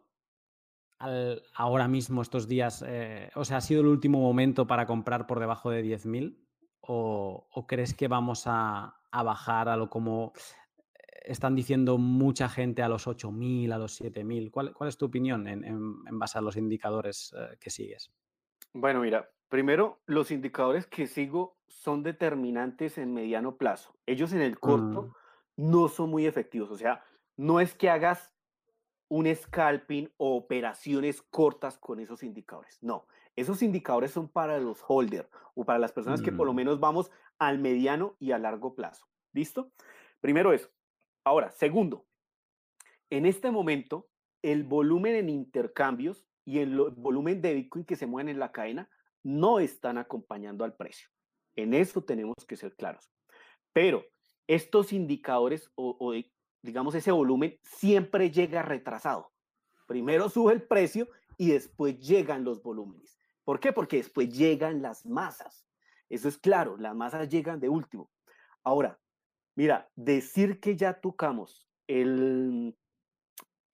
[1.55, 5.39] ahora mismo estos días, eh, o sea, ha sido el último momento para comprar por
[5.39, 6.37] debajo de 10.000?
[6.81, 10.33] O, ¿O, crees que vamos a, a bajar a lo como
[11.29, 14.51] están diciendo mucha gente a los 8.000, a los 7.000.
[14.51, 18.11] ¿Cuál, ¿Cuál es tu opinión en, base a los indicadores eh, que sigues?
[18.73, 23.95] Bueno, mira, primero, los indicadores que sigo son determinantes en mediano plazo.
[24.05, 25.13] Ellos en el corto
[25.55, 25.69] mm.
[25.69, 26.71] no son muy efectivos.
[26.71, 27.03] O sea,
[27.37, 28.33] no es que hagas
[29.09, 32.77] un scalping o operaciones cortas con esos indicadores.
[32.81, 33.05] No,
[33.35, 36.55] esos indicadores son para los holders o para las personas que por lo mm.
[36.55, 39.07] menos vamos al mediano y a largo plazo.
[39.33, 39.71] ¿Listo?
[40.21, 40.69] Primero eso.
[41.23, 42.05] Ahora, segundo,
[43.09, 44.07] en este momento,
[44.41, 48.89] el volumen en intercambios y el volumen de Bitcoin que se mueven en la cadena
[49.23, 51.09] no están acompañando al precio.
[51.55, 53.11] En eso tenemos que ser claros.
[53.73, 54.05] Pero
[54.47, 56.13] estos indicadores o,
[56.61, 59.31] digamos ese volumen siempre llega retrasado.
[59.87, 61.07] Primero sube el precio
[61.37, 63.17] y después llegan los volúmenes.
[63.43, 63.73] ¿Por qué?
[63.73, 65.65] Porque después llegan las masas.
[66.09, 68.11] Eso es claro, las masas llegan de último.
[68.63, 68.99] Ahora,
[69.59, 72.77] Mira, decir que ya tocamos el,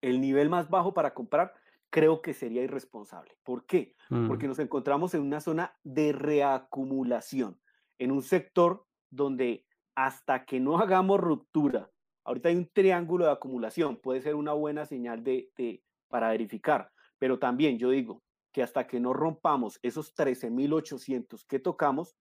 [0.01, 1.53] el nivel más bajo para comprar,
[1.91, 3.37] creo que sería irresponsable.
[3.43, 3.93] ¿Por qué?
[4.27, 4.49] Porque mm.
[4.49, 7.61] nos encontramos en una zona de reacumulación,
[7.99, 11.91] en un sector donde hasta que no hagamos ruptura,
[12.25, 15.23] ahorita hay un triángulo de acumulación, puede ser una buena señal
[16.09, 18.21] para verificar, pero también yo digo
[18.51, 22.15] que hasta que no rompamos esos 13.800 que tocamos,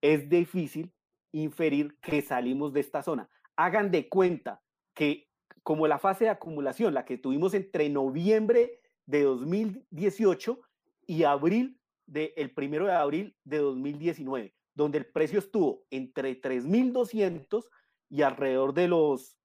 [0.00, 0.92] es difícil
[1.32, 3.28] inferir que salimos de esta zona.
[3.56, 4.62] Hagan de cuenta
[4.94, 5.28] que
[5.62, 10.60] como la fase de acumulación, la que tuvimos entre noviembre de 2018
[11.06, 17.68] y abril de, el primero de abril de 2019, donde el precio estuvo entre 3.200
[18.08, 19.39] y alrededor de los,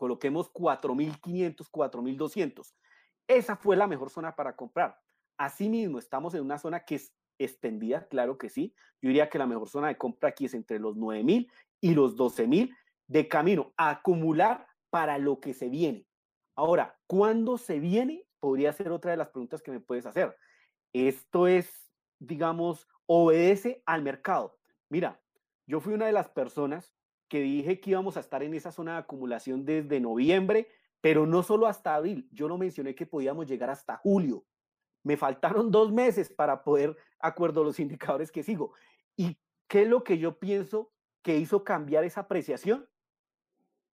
[0.00, 2.74] coloquemos 4.500, 4.200.
[3.28, 4.98] Esa fue la mejor zona para comprar.
[5.36, 8.74] Asimismo, estamos en una zona que es extendida, claro que sí.
[9.02, 12.16] Yo diría que la mejor zona de compra aquí es entre los 9.000 y los
[12.16, 12.74] 12.000
[13.08, 16.06] de camino a acumular para lo que se viene.
[16.56, 18.26] Ahora, ¿cuándo se viene?
[18.38, 20.34] Podría ser otra de las preguntas que me puedes hacer.
[20.94, 24.58] Esto es, digamos, obedece al mercado.
[24.88, 25.20] Mira,
[25.66, 26.94] yo fui una de las personas
[27.30, 30.68] que dije que íbamos a estar en esa zona de acumulación desde noviembre,
[31.00, 32.28] pero no solo hasta abril.
[32.30, 34.44] Yo no mencioné que podíamos llegar hasta julio
[35.02, 38.72] me faltaron dos meses para poder acuerdo los indicadores que sigo.
[39.16, 42.88] ¿Y qué es lo que yo pienso que hizo cambiar esa apreciación?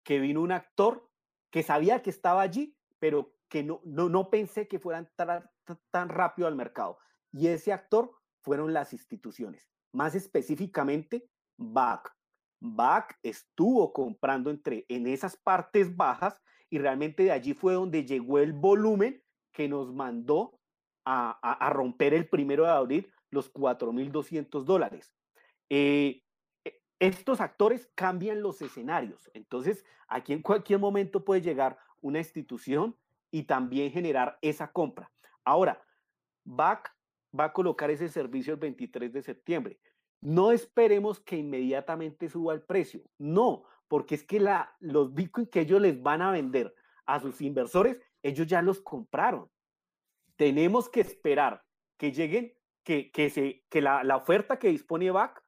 [0.03, 1.09] Que vino un actor
[1.49, 5.49] que sabía que estaba allí, pero que no, no, no pensé que fueran tan,
[5.91, 6.97] tan rápido al mercado.
[7.31, 8.11] Y ese actor
[8.41, 12.13] fueron las instituciones, más específicamente BAC.
[12.66, 18.39] BAC estuvo comprando entre, en esas partes bajas y realmente de allí fue donde llegó
[18.39, 20.57] el volumen que nos mandó
[21.03, 25.14] a, a, romper el primero de abril los 4.200 dólares.
[25.70, 26.24] Eh,
[26.64, 32.97] e, estos actores cambian los escenarios, entonces aquí en cualquier momento puede llegar una institución
[33.30, 35.11] y también generar esa compra.
[35.43, 35.84] Ahora,
[36.45, 36.95] BAC
[37.38, 39.80] va a colocar ese servicio el 23 de septiembre.
[40.24, 44.39] No esperemos que inmediatamente suba el precio, no, porque es que
[44.80, 46.74] los Bitcoin que ellos les van a vender
[47.05, 49.51] a sus inversores, ellos ya los compraron.
[50.38, 51.61] Tenemos que esperar
[51.97, 52.53] que lleguen,
[52.84, 53.11] que
[53.82, 55.43] la, la oferta que dispone BAC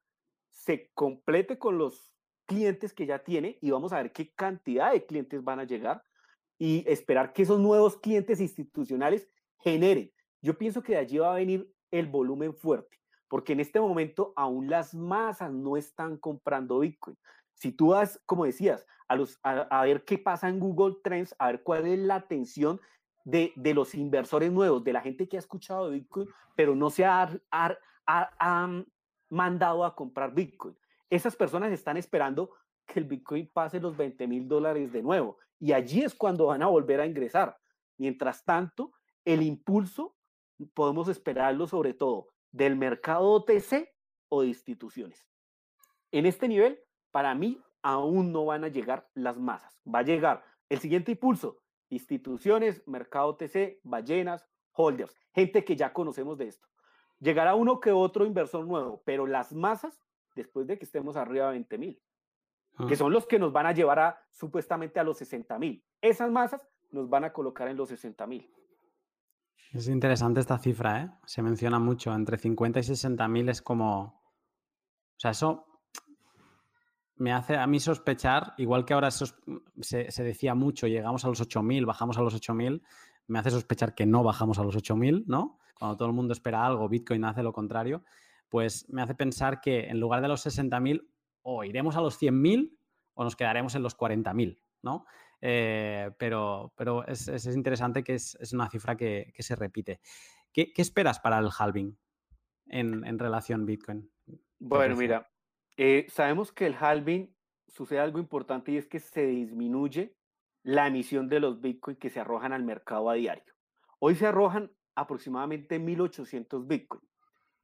[0.50, 2.14] se complete con los
[2.44, 6.04] clientes que ya tiene y vamos a ver qué cantidad de clientes van a llegar
[6.58, 9.26] y esperar que esos nuevos clientes institucionales
[9.60, 10.12] generen.
[10.42, 12.98] Yo pienso que de allí va a venir el volumen fuerte,
[13.28, 17.16] porque en este momento aún las masas no están comprando Bitcoin.
[17.54, 21.46] Si tú vas, como decías, a, los, a, ver qué pasa en Google Trends, a
[21.46, 22.80] ver cuál es la atención
[23.24, 26.90] de, de, los inversores nuevos, de la gente que ha escuchado de Bitcoin, pero no
[26.90, 28.84] se ha, ha, ha,
[29.28, 30.76] mandado a comprar Bitcoin.
[31.10, 32.50] Esas personas están esperando
[32.84, 36.62] que el Bitcoin pase los 20 mil dólares de nuevo y allí es cuando van
[36.62, 37.58] a volver a ingresar.
[37.98, 38.92] Mientras tanto,
[39.24, 40.14] el impulso
[40.74, 43.92] podemos esperarlo sobre todo del mercado OTC
[44.28, 45.26] o de instituciones.
[46.10, 46.80] En este nivel,
[47.10, 49.82] para mí, aún no van a llegar las masas.
[49.86, 56.38] Va a llegar el siguiente impulso, instituciones, mercado OTC, ballenas, holders, gente que ya conocemos
[56.38, 56.66] de esto.
[57.20, 60.02] Llegará uno que otro inversor nuevo, pero las masas,
[60.34, 62.02] después de que estemos arriba de 20 mil,
[62.88, 62.96] que ah.
[62.96, 65.84] son los que nos van a llevar a supuestamente a los 60 mil.
[66.00, 68.50] Esas masas nos van a colocar en los 60 mil.
[69.72, 71.10] Es interesante esta cifra, ¿eh?
[71.26, 72.14] Se menciona mucho.
[72.14, 74.00] Entre 50 y 60 mil es como.
[74.02, 75.66] O sea, eso
[77.16, 79.26] me hace a mí sospechar, igual que ahora se,
[79.80, 82.82] se, decía mucho, llegamos a los 8.000, bajamos a los 8.000,
[83.28, 85.58] me hace sospechar que no bajamos a los 8.000, ¿no?
[85.78, 88.04] Cuando todo el mundo espera algo, Bitcoin hace lo contrario,
[88.48, 91.06] pues me hace pensar que en lugar de los 60.000
[91.42, 92.76] o iremos a los 100.000
[93.14, 95.06] o nos quedaremos en los 40.000, ¿no?
[95.40, 100.00] Eh, pero pero es, es, interesante que es, es una cifra que, que, se repite.
[100.52, 101.98] ¿Qué, ¿Qué, esperas para el halving
[102.66, 104.10] en, en relación Bitcoin?
[104.58, 105.30] Bueno, mira,
[105.76, 107.34] eh, sabemos que el halving
[107.68, 110.16] sucede algo importante y es que se disminuye
[110.62, 113.54] la emisión de los Bitcoin que se arrojan al mercado a diario.
[113.98, 117.02] Hoy se arrojan aproximadamente 1.800 Bitcoin.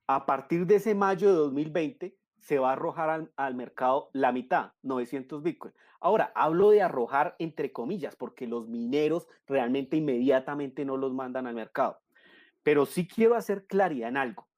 [0.07, 4.33] A partir de ese mayo de 2020 se va a arrojar al, al, mercado la
[4.33, 5.73] mitad, 900 Bitcoin.
[6.01, 11.55] Ahora, hablo de arrojar entre comillas, porque los mineros realmente inmediatamente no los mandan al
[11.55, 12.01] mercado.
[12.65, 14.49] Pero sí quiero hacer claridad en algo.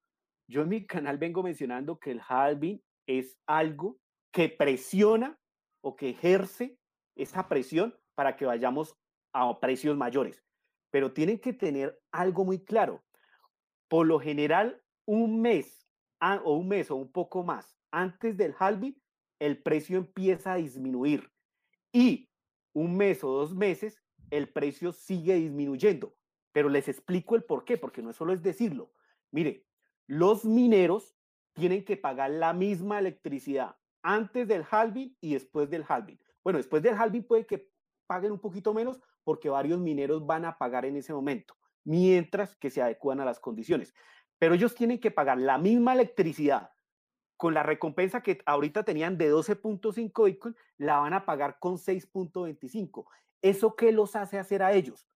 [0.49, 3.99] Yo en mi canal vengo mencionando que el halving es algo
[4.33, 5.39] que presiona
[5.83, 6.79] o que ejerce
[7.17, 8.97] esa presión para que vayamos
[9.35, 10.43] a precios mayores.
[10.91, 13.05] Pero tienen que tener algo muy claro.
[13.89, 15.87] Por lo general, un mes
[16.45, 19.01] o un mes o un poco más antes del halving,
[19.39, 21.31] el precio empieza a disminuir
[21.93, 22.29] y
[22.73, 26.17] un mes o dos meses, el precio sigue disminuyendo.
[26.53, 28.93] Pero les explico el por qué, porque no solo es decirlo.
[29.31, 29.65] Mire,
[30.09, 31.17] los mineros
[31.53, 36.19] tienen que pagar la misma electricidad antes del halving y después del halving.
[36.43, 37.71] Bueno, después del halving puede que
[38.07, 42.71] paguen un poquito menos porque varios mineros van a pagar en ese momento, mientras que
[42.71, 43.95] se adecuan a las condiciones.
[44.39, 46.74] Pero ellos tienen que pagar la misma electricidad
[47.37, 53.07] con la recompensa que ahorita tenían de 12.5 Bitcoin, la van a pagar con 6.25.
[53.43, 55.09] ¿Eso qué los hace hacer a ellos?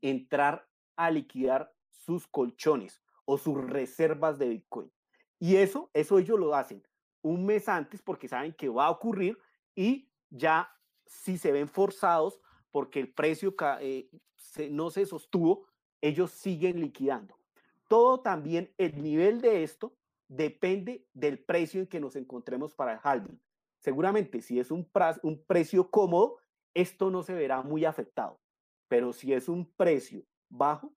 [0.00, 4.92] Entrar a liquidar sus colchones o sus reservas de Bitcoin.
[5.38, 6.82] Y eso, eso ellos lo hacen
[7.24, 9.38] un mes antes porque saben que va a ocurrir
[9.74, 10.70] y ya
[11.06, 12.38] si se ven forzados
[12.70, 14.10] porque el precio eh,
[14.70, 15.66] no se sostuvo,
[16.02, 17.38] ellos siguen liquidando.
[17.88, 19.96] Todo también el nivel de esto
[20.28, 23.40] depende del precio en que nos encontremos para el halving.
[23.78, 24.90] Seguramente si es un,
[25.22, 26.38] un precio cómodo,
[26.72, 28.40] esto no se verá muy afectado,
[28.88, 30.92] pero si es un precio bajo,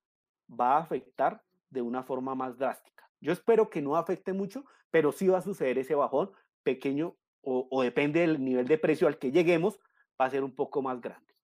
[0.50, 3.10] va a afectar de una forma más drástica.
[3.20, 6.32] Yo espero que no afecte mucho, pero sí va a suceder ese bajón
[6.64, 9.80] pequeño o, o depende del nivel de precio al que lleguemos,
[10.20, 11.36] va a ser un poco más grande.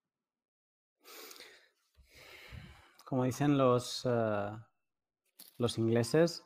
[3.06, 4.58] Como dicen los, uh,
[5.58, 6.44] los ingleses,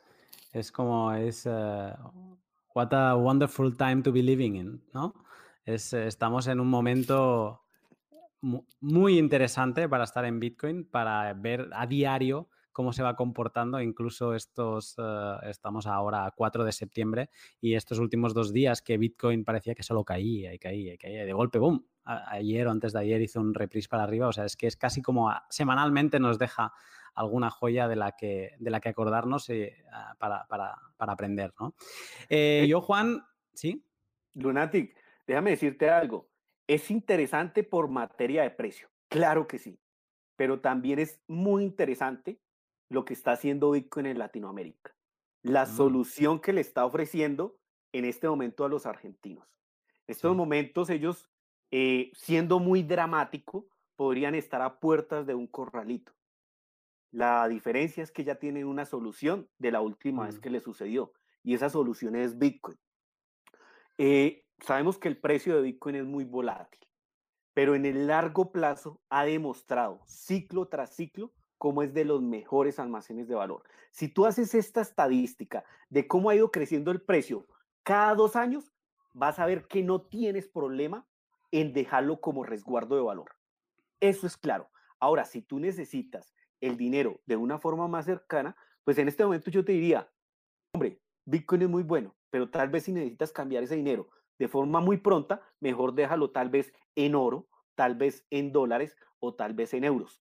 [0.57, 1.93] es como es eh,
[2.73, 5.13] what a wonderful time to be living in, ¿no?
[5.65, 7.63] Es, estamos en un momento
[8.79, 13.81] muy interesante para estar en Bitcoin, para ver a diario cómo se va comportando.
[13.81, 17.29] Incluso estos, eh, estamos ahora a 4 de septiembre
[17.59, 21.25] y estos últimos dos días que Bitcoin parecía que solo caía y caía y caía.
[21.25, 21.85] de golpe, ¡boom!
[22.05, 24.27] ayer o antes de ayer hizo un reprise para arriba.
[24.27, 26.71] O sea, es que es casi como semanalmente nos deja
[27.17, 29.83] alguna joya de la que, de la que acordarnos eh,
[30.19, 30.45] para,
[30.99, 31.73] aprender, ¿no?
[32.29, 33.83] Eh, yo, Juan, ¿sí?
[34.35, 34.95] Lunatic,
[35.25, 36.29] déjame decirte algo.
[36.67, 39.79] Es interesante por materia de precio, claro que sí,
[40.35, 42.39] pero también es muy interesante
[42.89, 44.95] lo que está haciendo Bitcoin en Latinoamérica.
[45.41, 45.75] La mm.
[45.75, 47.57] solución que le está ofreciendo
[47.93, 49.47] en este momento a los argentinos.
[50.07, 51.29] En estos momentos ellos,
[51.71, 56.16] eh, siendo muy dramático, podrían estar a puertas de un corralito.
[57.11, 60.41] La diferencia es que ya tienen una solución de la última vez mm.
[60.41, 62.77] que le sucedió y esa solución es Bitcoin.
[63.97, 66.85] Eh, sabemos que el precio de Bitcoin es muy volátil,
[67.53, 72.79] pero en el largo plazo ha demostrado ciclo tras ciclo cómo es de los mejores
[72.79, 73.63] almacenes de valor.
[73.91, 77.47] Si tú haces esta estadística de cómo ha ido creciendo el precio
[77.83, 78.73] cada dos años,
[79.13, 81.07] vas a ver que no tienes problema
[81.51, 83.31] en dejarlo como resguardo de valor.
[83.99, 84.69] Eso es claro.
[84.99, 89.51] Ahora, si tú necesitas el dinero de una forma más cercana, pues en este momento
[89.51, 90.09] yo te diría,
[90.73, 94.79] hombre, Bitcoin es muy bueno, pero tal vez si necesitas cambiar ese dinero de forma
[94.79, 99.73] muy pronta, mejor déjalo tal vez en oro, tal vez en dólares o tal vez
[99.73, 100.21] en euros.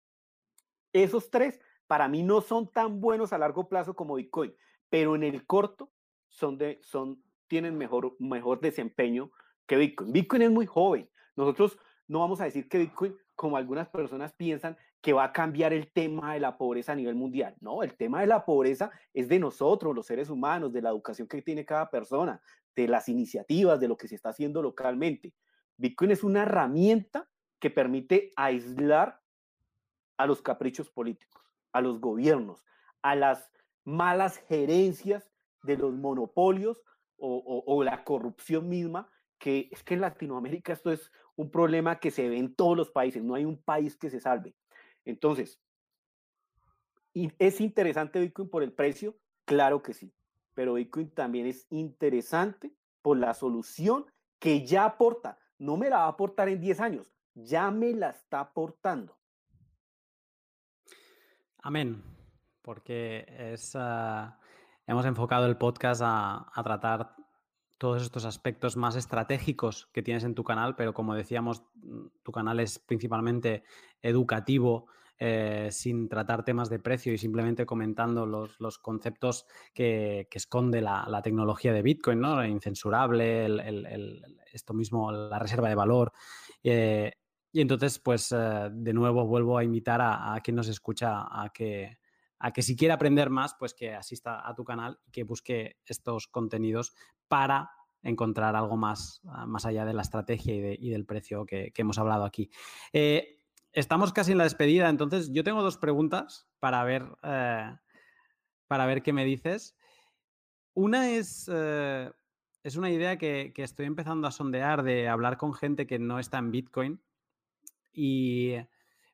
[0.94, 4.54] Esos tres para mí no son tan buenos a largo plazo como Bitcoin,
[4.90, 5.92] pero en el corto
[6.28, 9.32] son de, son, tienen mejor, mejor desempeño
[9.66, 10.12] que Bitcoin.
[10.12, 11.10] Bitcoin es muy joven.
[11.36, 11.78] Nosotros
[12.08, 15.92] no vamos a decir que Bitcoin, como algunas personas piensan, que va a cambiar el
[15.92, 17.56] tema de la pobreza a nivel mundial.
[17.60, 21.28] No, el tema de la pobreza es de nosotros, los seres humanos, de la educación
[21.28, 22.42] que tiene cada persona,
[22.76, 25.34] de las iniciativas, de lo que se está haciendo localmente.
[25.78, 27.28] Bitcoin es una herramienta
[27.60, 29.20] que permite aislar
[30.18, 31.42] a los caprichos políticos,
[31.72, 32.64] a los gobiernos,
[33.02, 33.50] a las
[33.84, 35.32] malas gerencias
[35.64, 36.82] de los monopolios
[37.18, 42.28] o, la corrupción misma, que es que en Latinoamérica esto es un problema que se
[42.28, 44.56] ve en todos los países, no hay un país que se salve.
[45.06, 45.60] Entonces,
[47.14, 49.18] ¿es interesante Bitcoin por el precio?
[49.46, 50.14] Claro que sí,
[50.54, 54.06] pero Bitcoin también es interesante por la solución
[54.40, 55.38] que ya aporta.
[55.58, 59.18] No me la va a aportar en 10 años, ya me la está aportando.
[61.64, 62.04] Amén,
[62.64, 64.40] porque es, ah,
[64.88, 67.16] hemos enfocado el podcast a, tratar
[67.82, 72.32] todos estos aspectos más estratégicos que tienes en tu canal, pero como decíamos, mm, tu
[72.32, 73.64] canal es principalmente
[74.04, 74.86] educativo,
[75.18, 81.74] eh, sin tratar temas de precio y simplemente comentando los, conceptos que, esconde la, tecnología
[81.74, 82.46] de Bitcoin, ¿no?
[82.46, 83.48] Incensurable,
[84.54, 86.12] esto mismo, la reserva de valor.
[86.62, 87.12] Eh,
[87.52, 91.98] y entonces, pues eh, de nuevo vuelvo a invitar a, quien nos escucha a que,
[92.42, 95.78] a que si quiere aprender más, pues que asista a tu canal y que busque
[95.86, 96.94] estos contenidos
[97.28, 97.70] para
[98.02, 102.26] encontrar algo más, ah, más allá de la estrategia y, del precio que, hemos hablado
[102.26, 102.50] aquí.
[102.94, 107.76] Eh, estamos casi en la despedida, entonces yo tengo dos preguntas para ver, eh,
[108.68, 109.78] para ver qué me dices.
[110.74, 115.86] Una es, es una idea que, que, estoy empezando a sondear de hablar con gente
[115.86, 117.02] que no está en Bitcoin
[117.94, 118.56] y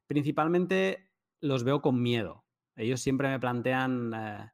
[0.06, 1.10] principalmente
[1.42, 2.47] los veo con miedo.
[2.78, 4.52] Ellos siempre me plantean, eh,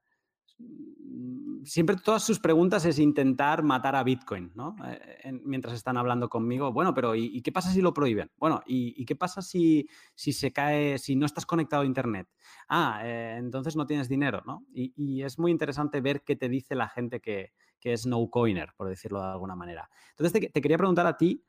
[0.58, 4.76] mm, siempre todas sus preguntas es intentar matar a Bitcoin, ¿no?
[4.86, 8.32] Eh, mientras están hablando conmigo, bueno, pero ¿y, qué pasa si lo prohíben?
[8.38, 12.28] Bueno, ¿y, qué pasa si, si, se cae, si no estás conectado a Internet?
[12.68, 14.66] Ah, eh, entonces no tienes dinero, ¿no?
[14.74, 18.88] Y, es muy interesante ver qué te dice la gente que, es no coiner, por
[18.88, 19.90] decirlo de alguna manera.
[20.12, 21.46] Entonces te quería preguntar a ti,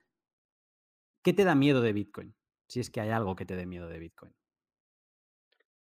[1.23, 2.35] ¿qué te da miedo de Bitcoin?
[2.66, 4.35] si es que hay algo que te dé miedo de Bitcoin.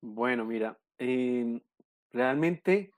[0.07, 1.63] Bueno, mira, em,
[2.13, 2.93] realmente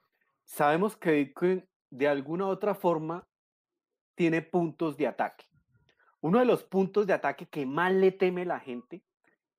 [0.44, 3.28] sabemos que Bitcoin de alguna u otra forma
[4.16, 5.44] tiene puntos de ataque.
[6.20, 9.04] Uno de los puntos de ataque que más le teme la gente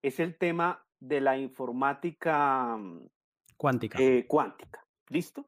[0.01, 3.07] es el tema de la informática mm,
[3.55, 3.97] cuántica.
[4.01, 4.85] Eh, cuántica.
[5.07, 5.47] ¿Listo?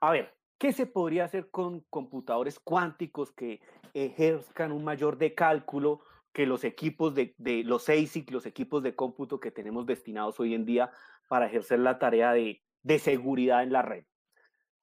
[0.00, 3.60] A ver, ¿qué se podría hacer con computadores cuánticos que
[3.94, 6.00] ejerzcan un mayor de cálculo
[6.32, 7.34] que los equipos de,
[7.64, 10.90] los ASIC, los equipos de cómputo que tenemos destinados hoy en día
[11.28, 14.04] para ejercer la tarea de, de seguridad en la red.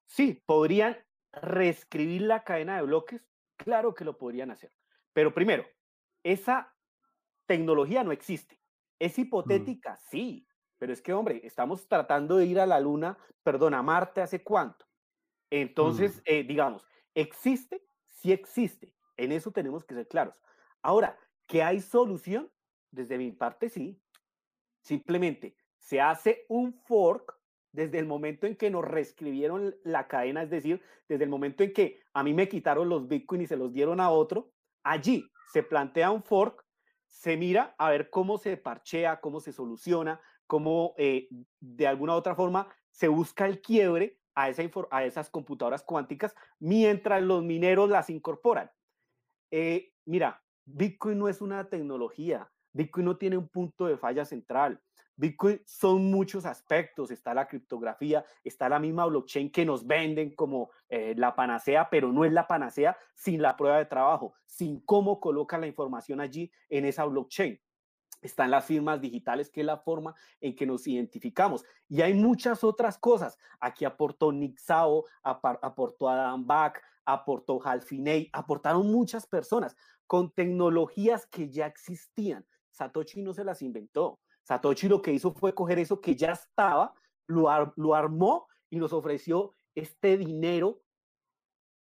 [0.06, 0.96] Sí, podrían
[1.32, 3.22] reescribir la cadena de bloques,
[3.56, 4.72] claro que lo podrían hacer.
[5.12, 5.66] Pero primero,
[6.22, 6.74] esa
[7.46, 8.60] tecnología no existe.
[8.98, 9.20] ¿Es mm.
[9.22, 9.98] hipotética?
[10.10, 10.46] Sí,
[10.78, 14.42] pero es que, hombre, estamos tratando de ir a la Luna, perdón, a Marte hace
[14.42, 14.86] cuánto.
[15.50, 18.94] Entonces, eh, digamos, existe, sí existe.
[19.16, 20.34] En eso tenemos que ser claros.
[20.82, 21.18] Ahora,
[21.48, 22.52] ¿que hay solución?
[22.92, 24.00] Desde mi parte, sí.
[24.80, 27.36] Simplemente se hace un fork
[27.72, 31.72] desde el momento en que nos reescribieron la cadena, es decir, desde el momento en
[31.72, 34.52] que a mí me quitaron los Bitcoin y se los dieron a otro,
[34.82, 36.64] allí se plantea un fork,
[37.06, 41.28] se mira a ver cómo se parchea, cómo se soluciona, cómo eh,
[41.60, 46.34] de alguna u otra forma se busca el quiebre a, esa a esas computadoras cuánticas
[46.58, 48.70] mientras los mineros las incorporan.
[49.50, 54.80] Eh, mira, Bitcoin no es una tecnología, Bitcoin no tiene un punto de falla central.
[55.16, 60.70] Bitcoin son muchos aspectos, está la criptografía, está la misma blockchain que nos venden como
[60.88, 65.18] eh, la panacea, pero no es la panacea sin la prueba de trabajo, sin cómo
[65.18, 67.58] coloca la información allí en esa blockchain.
[68.20, 71.64] Están las firmas digitales, que es la forma en que nos identificamos.
[71.88, 73.38] Y hay muchas otras cosas.
[73.58, 79.74] Aquí aportó Nick Sao, aportó Adam Back, aportó Halfiney, aportaron muchas personas
[80.06, 82.46] con tecnologías que ya existían.
[82.70, 84.20] Satoshi no se las inventó.
[84.44, 86.94] Satoshi lo que hizo fue coger eso que ya estaba,
[87.26, 90.82] lo, lo armó y nos ofreció este dinero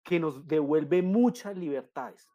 [0.04, 2.28] que nos devuelve muchas libertades.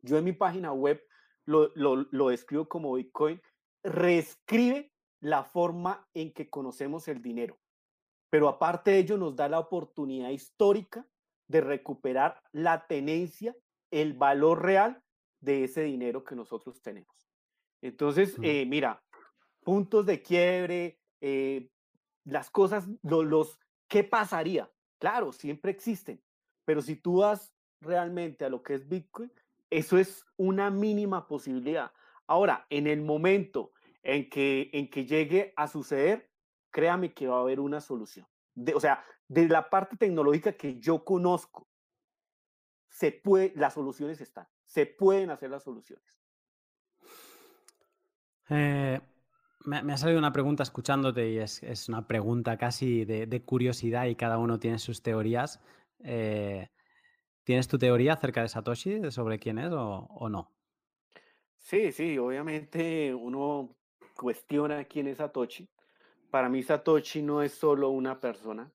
[0.00, 1.02] Yo en mi página web
[1.44, 3.42] lo, lo, lo describo como Bitcoin,
[3.82, 4.90] reescribe
[5.20, 7.58] la forma en que conocemos el dinero.
[8.30, 11.06] Pero aparte de ello, nos da la oportunidad histórica
[11.48, 13.54] de recuperar la tenencia,
[13.90, 15.02] el valor real
[15.40, 17.14] de ese dinero que nosotros tenemos.
[17.82, 19.02] Entonces, eh, mira,
[19.62, 21.70] puntos de quiebre, eh,
[22.24, 23.58] las cosas, los,
[23.88, 24.70] ¿qué pasaría?
[24.98, 26.22] Claro, siempre existen,
[26.64, 29.30] pero si tú vas realmente a lo que es Bitcoin,
[29.70, 31.92] eso es una mínima posibilidad.
[32.26, 36.30] Ahora, en el momento en que, en que llegue a suceder,
[36.70, 38.26] créame que va a haber una solución.
[38.74, 41.68] o sea, de la parte tecnológica que yo conozco,
[42.88, 46.20] se puede, las soluciones están, se pueden hacer las soluciones.
[48.48, 49.00] Eh,
[49.64, 54.38] me, ha salido una pregunta escuchándote y es, una pregunta casi de, curiosidad y cada
[54.38, 55.60] uno tiene sus teorías.
[56.04, 56.68] Eh,
[57.44, 60.52] ¿Tienes tu teoría acerca de Satoshi, sobre quién es o, no?
[61.58, 63.76] Sí, sí, obviamente uno
[64.16, 65.68] cuestiona quién es Satoshi.
[66.30, 68.72] Para mí Satoshi no es solo una persona.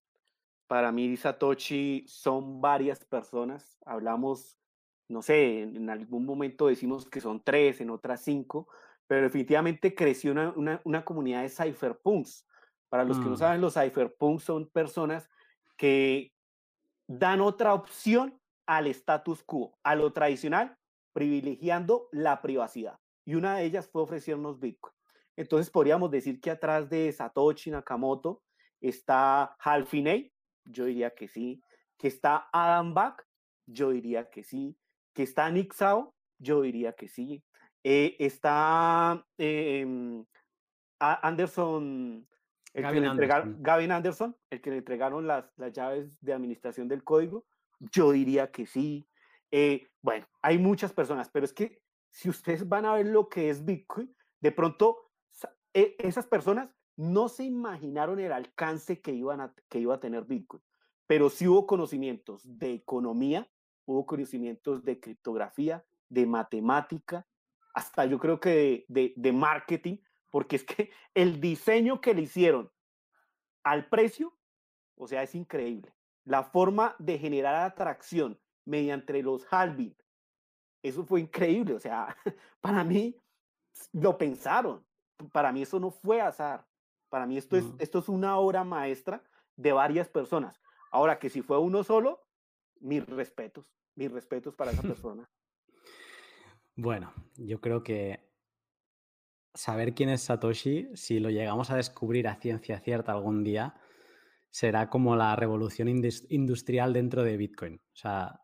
[0.72, 3.78] Para mí Satoshi son varias personas.
[3.86, 4.58] Hablamos,
[5.10, 8.70] no sé, en algún momento decimos que son tres, en otras cinco,
[9.06, 12.48] pero definitivamente creció una, comunidad de cypherpunks.
[12.88, 13.38] Para los que no mm.
[13.38, 15.30] saben, los cypherpunks son personas
[15.76, 16.32] que
[17.06, 20.78] dan otra opción al status quo, a lo tradicional,
[21.12, 22.98] privilegiando la privacidad.
[23.26, 24.96] Y una de ellas fue ofrecernos Bitcoin.
[25.36, 28.42] Entonces podríamos decir que atrás de Satoshi Nakamoto
[28.80, 30.32] está Hal Finney,
[30.66, 31.62] yo diría que sí,
[31.98, 33.26] que está Adam Back,
[33.66, 34.78] yo diría que sí,
[35.14, 37.44] que está Nick Sao, yo diría que sí,
[37.84, 40.26] eh, está em,
[41.00, 42.28] Anderson,
[42.74, 43.58] el Gavin, que Anderson.
[43.60, 47.46] Gavin Anderson, el que le entregaron las, las llaves de administración del código.
[47.80, 49.08] Yo diría que sí.
[49.50, 53.50] Eh, bueno, hay muchas personas, pero es que si ustedes van a ver lo que
[53.50, 55.12] es Bitcoin, de pronto
[55.74, 56.70] e, esas personas
[57.02, 60.62] no se imaginaron el alcance que, a, que iba a tener Bitcoin,
[61.08, 63.50] pero sí hubo conocimientos de economía,
[63.86, 67.26] hubo conocimientos de criptografía, de matemática,
[67.74, 69.98] hasta yo creo que de, marketing,
[70.30, 72.72] porque es que el diseño que le hicieron
[73.64, 74.38] al precio,
[74.96, 75.96] o sea, es increíble.
[76.24, 79.96] La forma de generar atracción mediante los halving,
[80.84, 81.74] eso fue increíble.
[81.74, 82.16] O sea,
[82.62, 83.18] para mí
[83.92, 84.86] lo pensaron.
[85.32, 86.68] Para mí eso no fue azar.
[87.12, 89.22] Para mí esto, es, esto es una obra maestra
[89.58, 90.60] de varias personas.
[90.92, 92.26] Ahora que si fue uno solo,
[92.80, 93.66] mis respetos,
[93.96, 95.30] mis respetos para esa persona.
[96.76, 98.32] Bueno, yo creo que
[99.54, 103.76] saber quién es Satoshi, si lo llegamos a descubrir a ciencia cierta algún día,
[104.50, 107.76] será como la revolución industrial dentro de Bitcoin.
[107.76, 108.40] O sea,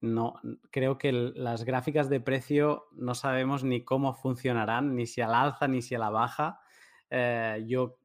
[0.00, 0.34] no
[0.70, 5.66] creo que las gráficas de precio no sabemos ni cómo funcionarán, ni si al alza
[5.66, 6.60] ni si a la baja.
[7.10, 7.98] Eh, yo,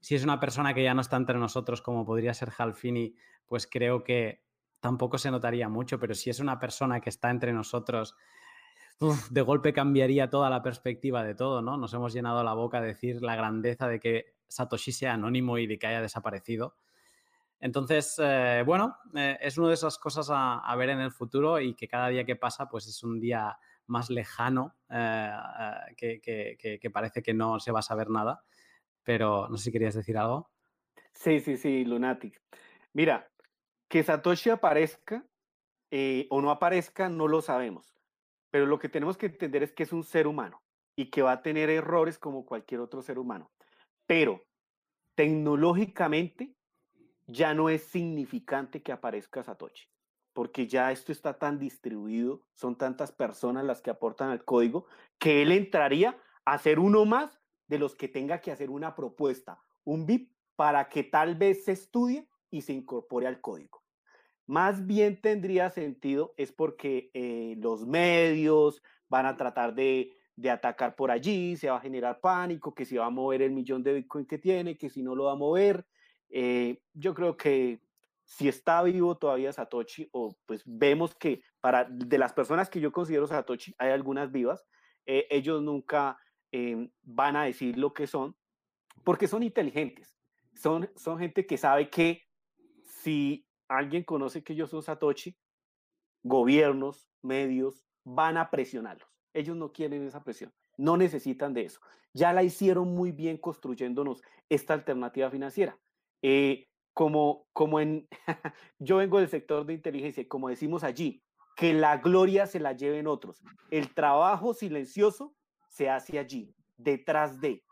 [0.00, 3.14] si es una persona que ya no está entre nosotros, como podría ser Halfini,
[3.46, 4.42] pues creo que
[4.80, 8.16] tampoco se notaría mucho, pero si es una persona que está entre nosotros
[9.30, 11.76] de golpe cambiaría toda la perspectiva de todo, ¿no?
[11.76, 15.66] Nos hemos llenado la boca de decir la grandeza de que Satoshi sea anónimo y
[15.66, 16.76] de que haya desaparecido.
[17.60, 21.74] Entonces, eh, bueno, eh, es una de esas cosas a, ver en el futuro y
[21.74, 23.56] que cada día que pasa, pues es un día
[23.86, 25.30] más lejano, eh,
[25.96, 28.44] que, parece que no se va a saber nada.
[29.02, 30.50] pero no sé si querías decir algo.
[31.12, 32.40] Sí, sí, sí, Lunatic.
[32.92, 33.30] Mira,
[33.88, 35.24] que Satoshi aparezca
[35.90, 37.94] eh, o no aparezca, no lo sabemos.
[38.50, 40.62] Pero lo que tenemos que entender es que es un ser humano
[40.96, 43.50] y que va a tener errores como cualquier otro ser humano.
[44.06, 44.44] Pero
[45.14, 46.54] tecnológicamente
[47.26, 49.88] ya no es significante que aparezca Satoshi,
[50.36, 54.84] porque ya esto está tan distribuido, son tantas personas las que aportan al código,
[55.18, 59.58] que él entraría a ser uno más de los que tenga que hacer una propuesta,
[59.84, 63.82] un BIP, para que tal vez se estudie y se incorpore al código.
[64.44, 70.12] Más bien tendría sentido es porque eh, los medios van a tratar de,
[70.50, 73.82] atacar por allí, se va a generar pánico, que si va a mover el millón
[73.82, 75.86] de Bitcoin que tiene, que si no lo va a mover.
[76.28, 77.80] Eh, yo creo que
[78.26, 82.92] si está vivo todavía Satoshi, o pues vemos que para de las personas que yo
[82.92, 84.66] considero Satoshi, hay algunas vivas,
[85.06, 86.18] eh, ellos nunca
[87.02, 88.34] van a decir lo que son,
[89.04, 90.16] porque son inteligentes,
[90.54, 92.22] son, son gente que sabe que
[92.82, 95.36] si alguien conoce que yo soy Satoshi,
[96.22, 99.08] gobiernos, medios, van a presionarlos.
[99.32, 101.80] Ellos no quieren esa presión, no necesitan de eso.
[102.14, 105.78] Ya la hicieron muy bien construyéndonos esta alternativa financiera.
[106.22, 108.08] Eh, como, como en,
[108.78, 111.22] yo vengo del sector de inteligencia, como decimos allí,
[111.54, 113.42] que la gloria se la lleven otros.
[113.70, 115.34] El trabajo silencioso
[115.68, 117.62] se hace allí, detrás de.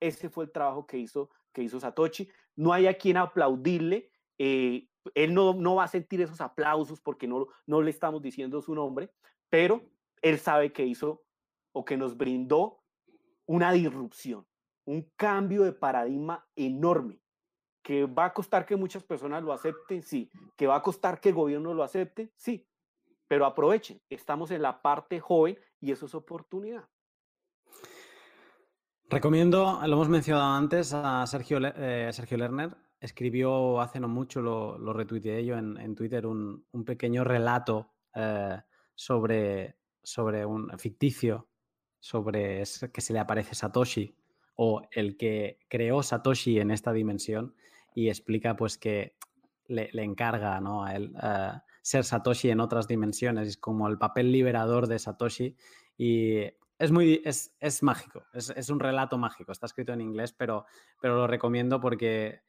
[0.00, 2.28] Ese fue el trabajo que hizo, que hizo Satoshi.
[2.56, 4.10] No hay a quien aplaudirle.
[4.36, 8.60] Eh, él no, no va a sentir esos aplausos porque no, no le estamos diciendo
[8.60, 9.10] su nombre,
[9.48, 9.80] pero
[10.20, 11.24] él sabe que hizo
[11.72, 12.82] o que nos brindó
[13.46, 14.46] una disrupción,
[14.84, 17.23] un cambio de paradigma enorme,
[17.84, 21.28] que va a costar que muchas personas lo acepten, sí, que va a costar que
[21.28, 22.66] el gobierno lo acepte, sí,
[23.28, 26.88] pero aprovechen, estamos en la parte joven y eso es oportunidad.
[29.10, 34.78] Recomiendo, lo hemos mencionado antes, a Sergio, eh, Sergio Lerner, escribió hace no mucho, lo,
[34.78, 38.62] lo retuiteé yo en, Twitter, un, pequeño relato eh,
[38.94, 41.48] sobre, sobre un ficticio,
[42.00, 44.16] sobre que se le aparece Satoshi
[44.56, 47.54] o el que creó Satoshi en esta dimensión
[47.94, 49.16] y explica pues que
[49.66, 50.84] le, encarga ¿no?
[50.84, 55.56] a él eh, ser Satoshi en otras dimensiones, es como el papel liberador de Satoshi
[55.96, 56.40] y
[56.78, 60.66] es muy es, es mágico, es, es, un relato mágico, está escrito en inglés, pero,
[61.00, 62.42] pero lo recomiendo porque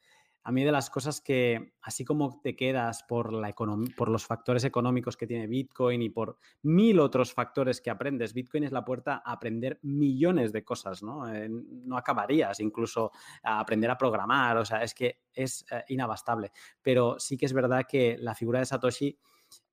[0.48, 5.26] a mí de las cosas que, así como te quedas por, los factores económicos que
[5.26, 9.80] tiene Bitcoin y por mil otros factores que aprendes, Bitcoin es la puerta a aprender
[9.82, 11.28] millones de cosas, ¿no?
[11.34, 13.12] Eh, no acabarías incluso
[13.42, 16.52] a aprender a programar, o sea, es que es eh, inabastable.
[16.80, 19.18] Pero sí que es verdad que la figura de Satoshi...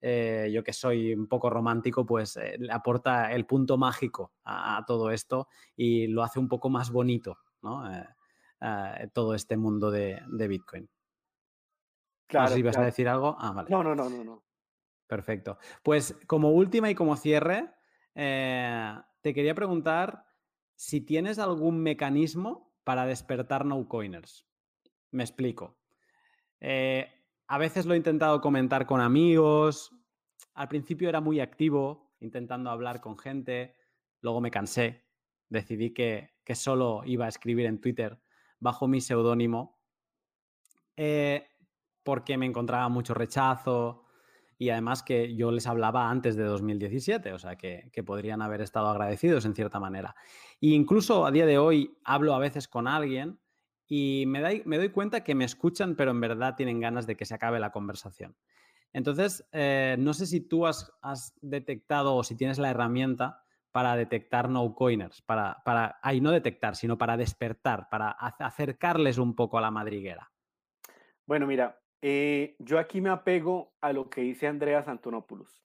[0.02, 5.10] Eh, yo que soy un poco romántico, pues le aporta el punto mágico a, todo
[5.10, 7.82] esto y lo hace un poco más bonito, ¿no?
[9.12, 10.88] Todo este mundo de, Bitcoin.
[12.26, 13.36] Claro, no sé si vas a decir algo.
[13.38, 13.68] Ah, vale.
[13.70, 14.44] No, no, no, no, no.
[15.06, 15.58] Perfecto.
[15.82, 17.70] Pues como última y como cierre,
[18.14, 20.24] eh, te quería preguntar
[20.74, 24.46] si tienes algún mecanismo para despertar no coiners.
[25.10, 25.76] Me explico.
[26.60, 27.06] Eh,
[27.46, 29.90] a veces lo he intentado comentar con amigos.
[30.54, 33.76] Al principio era muy activo, intentando hablar con gente.
[34.22, 35.04] Luego me cansé.
[35.50, 38.21] Decidí que, que solo iba a escribir en Twitter
[38.62, 39.76] bajo mi seudónimo
[40.96, 41.48] eh,
[42.04, 44.04] porque me encontraba mucho rechazo
[44.56, 48.88] y además que yo les hablaba antes de 2017, o sea que, podrían haber estado
[48.88, 50.14] agradecidos en cierta manera.
[50.60, 53.40] E incluso a día de hoy hablo a veces con alguien
[53.88, 57.24] y me, me doy cuenta que me escuchan, pero en verdad tienen ganas de que
[57.24, 58.36] se acabe la conversación.
[58.92, 63.41] Entonces, eh, no sé si tú has detectado o si tienes la herramienta
[63.72, 69.34] para detectar no coiners, para, para, ahí no detectar, sino para despertar, para acercarles un
[69.34, 70.30] poco a la madriguera?
[71.26, 75.64] Bueno, mira, eh, yo aquí me apego a lo que dice Andreas Antonopoulos.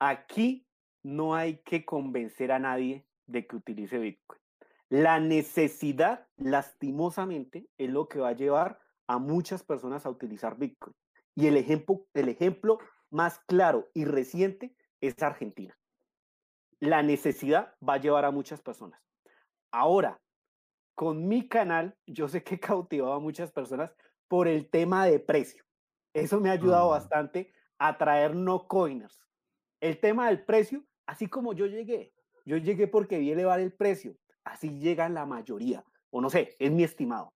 [0.00, 0.66] Aquí
[1.04, 4.40] no hay que convencer a nadie de que utilice Bitcoin.
[4.88, 10.96] La necesidad, lastimosamente, es lo que va a llevar a muchas personas a utilizar Bitcoin.
[11.36, 12.78] Y el ejemplo, el ejemplo
[13.10, 15.78] más claro y reciente es Argentina
[16.80, 19.00] la necesidad va a llevar a muchas personas.
[19.70, 20.20] Ahora,
[20.94, 23.94] con mi canal, yo sé que he cautivado a muchas personas
[24.26, 25.64] por el tema de precio.
[26.12, 29.24] Eso me ha ayudado bastante a traer no coiners.
[29.80, 32.12] El tema del precio, así como yo llegué,
[32.44, 36.72] yo llegué porque vi elevar el precio, así llegan la mayoría, o no sé, es
[36.72, 37.32] mi estimado.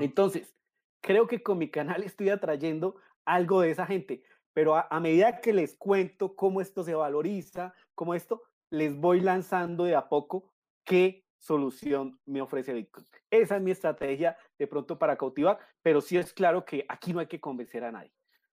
[0.00, 0.54] Entonces,
[1.00, 4.22] creo que con mi canal estoy atrayendo algo de esa gente,
[4.52, 8.42] pero a, a, medida que les cuento cómo esto se valoriza, cómo esto,
[8.72, 10.50] les voy lanzando de a poco
[10.82, 13.06] que solución me ofrece Bitcoin.
[13.30, 17.20] Esa es mi estrategia de pronto para cautivar, pero sí es claro que aquí no
[17.20, 18.12] hay que convencer a nadie.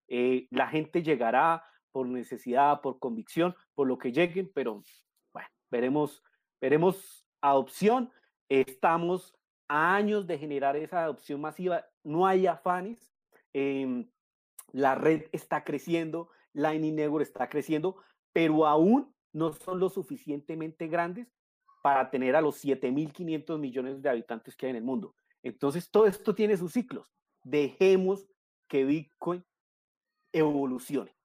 [0.10, 1.64] Eh, la gente llegará
[1.94, 4.84] por necesidad, por convicción, por lo que lleguen, pero
[5.32, 6.22] bueno, veremos,
[6.60, 8.12] veremos adopción.
[8.50, 9.34] Estamos
[9.70, 13.10] a años de generar esa adopción masiva, no hay afanes,
[13.54, 14.10] em,
[14.74, 17.96] la red está creciendo, Lightning Network está creciendo,
[18.34, 21.28] pero aún no son lo suficientemente grandes
[21.82, 25.16] para tener a los 7.500 millones de habitantes que hay en el mundo.
[25.44, 27.08] Entonces, todo esto tiene sus ciclos.
[27.44, 28.28] Dejemos
[28.68, 29.46] que Bitcoin
[30.34, 31.16] evolucione.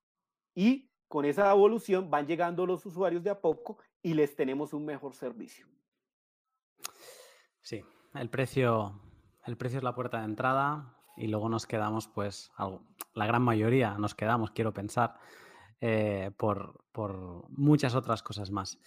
[0.55, 4.85] Y con esa evolución van llegando los usuarios de a poco y les tenemos un
[4.85, 5.66] mejor servicio.
[7.60, 7.82] Sí,
[8.14, 9.01] el precio,
[9.47, 12.52] el precio es la puerta de entrada y luego nos quedamos, pues,
[13.14, 15.18] la gran mayoría nos quedamos, quiero pensar,
[15.81, 16.85] eh, por,
[17.51, 18.79] muchas otras cosas más.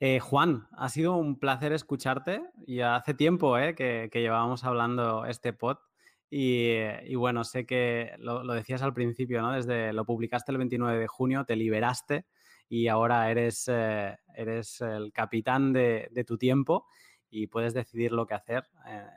[0.00, 5.52] Eh, Juan, ha sido un placer escucharte y hace tiempo eh, que, llevábamos hablando este
[5.52, 5.78] pod
[6.30, 9.52] y, bueno, sé que lo, decías al principio, ¿no?
[9.52, 12.26] Desde lo publicaste el 29 de junio, te liberaste
[12.68, 16.86] y ahora eres, eres el capitán de, de, tu tiempo
[17.30, 18.68] y puedes decidir lo que hacer.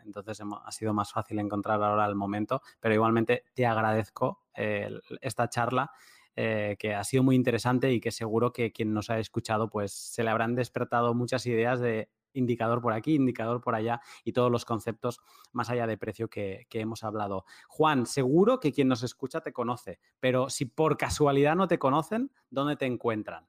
[0.06, 5.91] entonces ha sido más fácil encontrar ahora el momento, pero igualmente te agradezco esta charla
[6.35, 9.91] eh, que ha sido muy interesante y que seguro que quien nos ha escuchado pues
[9.91, 14.51] se le habrán despertado muchas ideas de indicador por aquí, indicador por allá y todos
[14.51, 15.19] los conceptos
[15.51, 17.45] más allá de precio que, hemos hablado.
[17.67, 22.31] Juan, seguro que quien nos escucha te conoce, pero si por casualidad no te conocen,
[22.49, 23.45] ¿dónde te encuentran?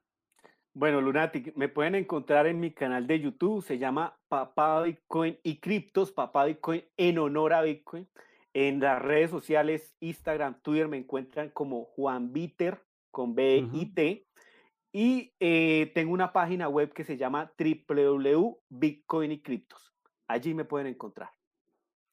[0.75, 5.59] Bueno, Lunatic, me pueden encontrar en mi canal de YouTube, se llama Papá Bitcoin y
[5.59, 8.07] Criptos, Papá Bitcoin en honor a Bitcoin.
[8.53, 14.27] En las redes sociales, Instagram, Twitter, me encuentran como Juan Bitter con B I T.
[14.95, 19.91] Y eh, tengo una página web que se llama www.bitcoin y criptos.
[20.27, 21.31] Allí me pueden encontrar.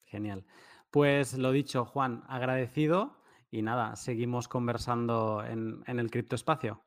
[0.05, 0.43] Genial.
[0.89, 3.17] Pues lo dicho, Juan, agradecido
[3.51, 6.83] y nada, seguimos conversando en, en el criptoespacio.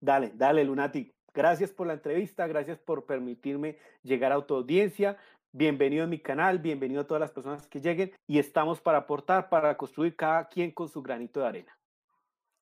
[0.00, 1.14] Dale, dale, Lunatic.
[1.32, 5.16] Gracias por la entrevista, gracias por permitirme llegar a tu audiencia.
[5.56, 9.48] Bienvenido a mi canal, bienvenido a todas las personas que lleguen y estamos para aportar,
[9.48, 11.78] para construir cada quien con su granito de arena.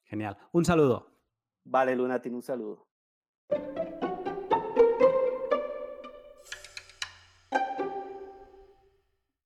[0.05, 0.37] Genial.
[0.53, 1.07] Un saludo.
[1.65, 2.87] Vale, Lunatin, un saludo.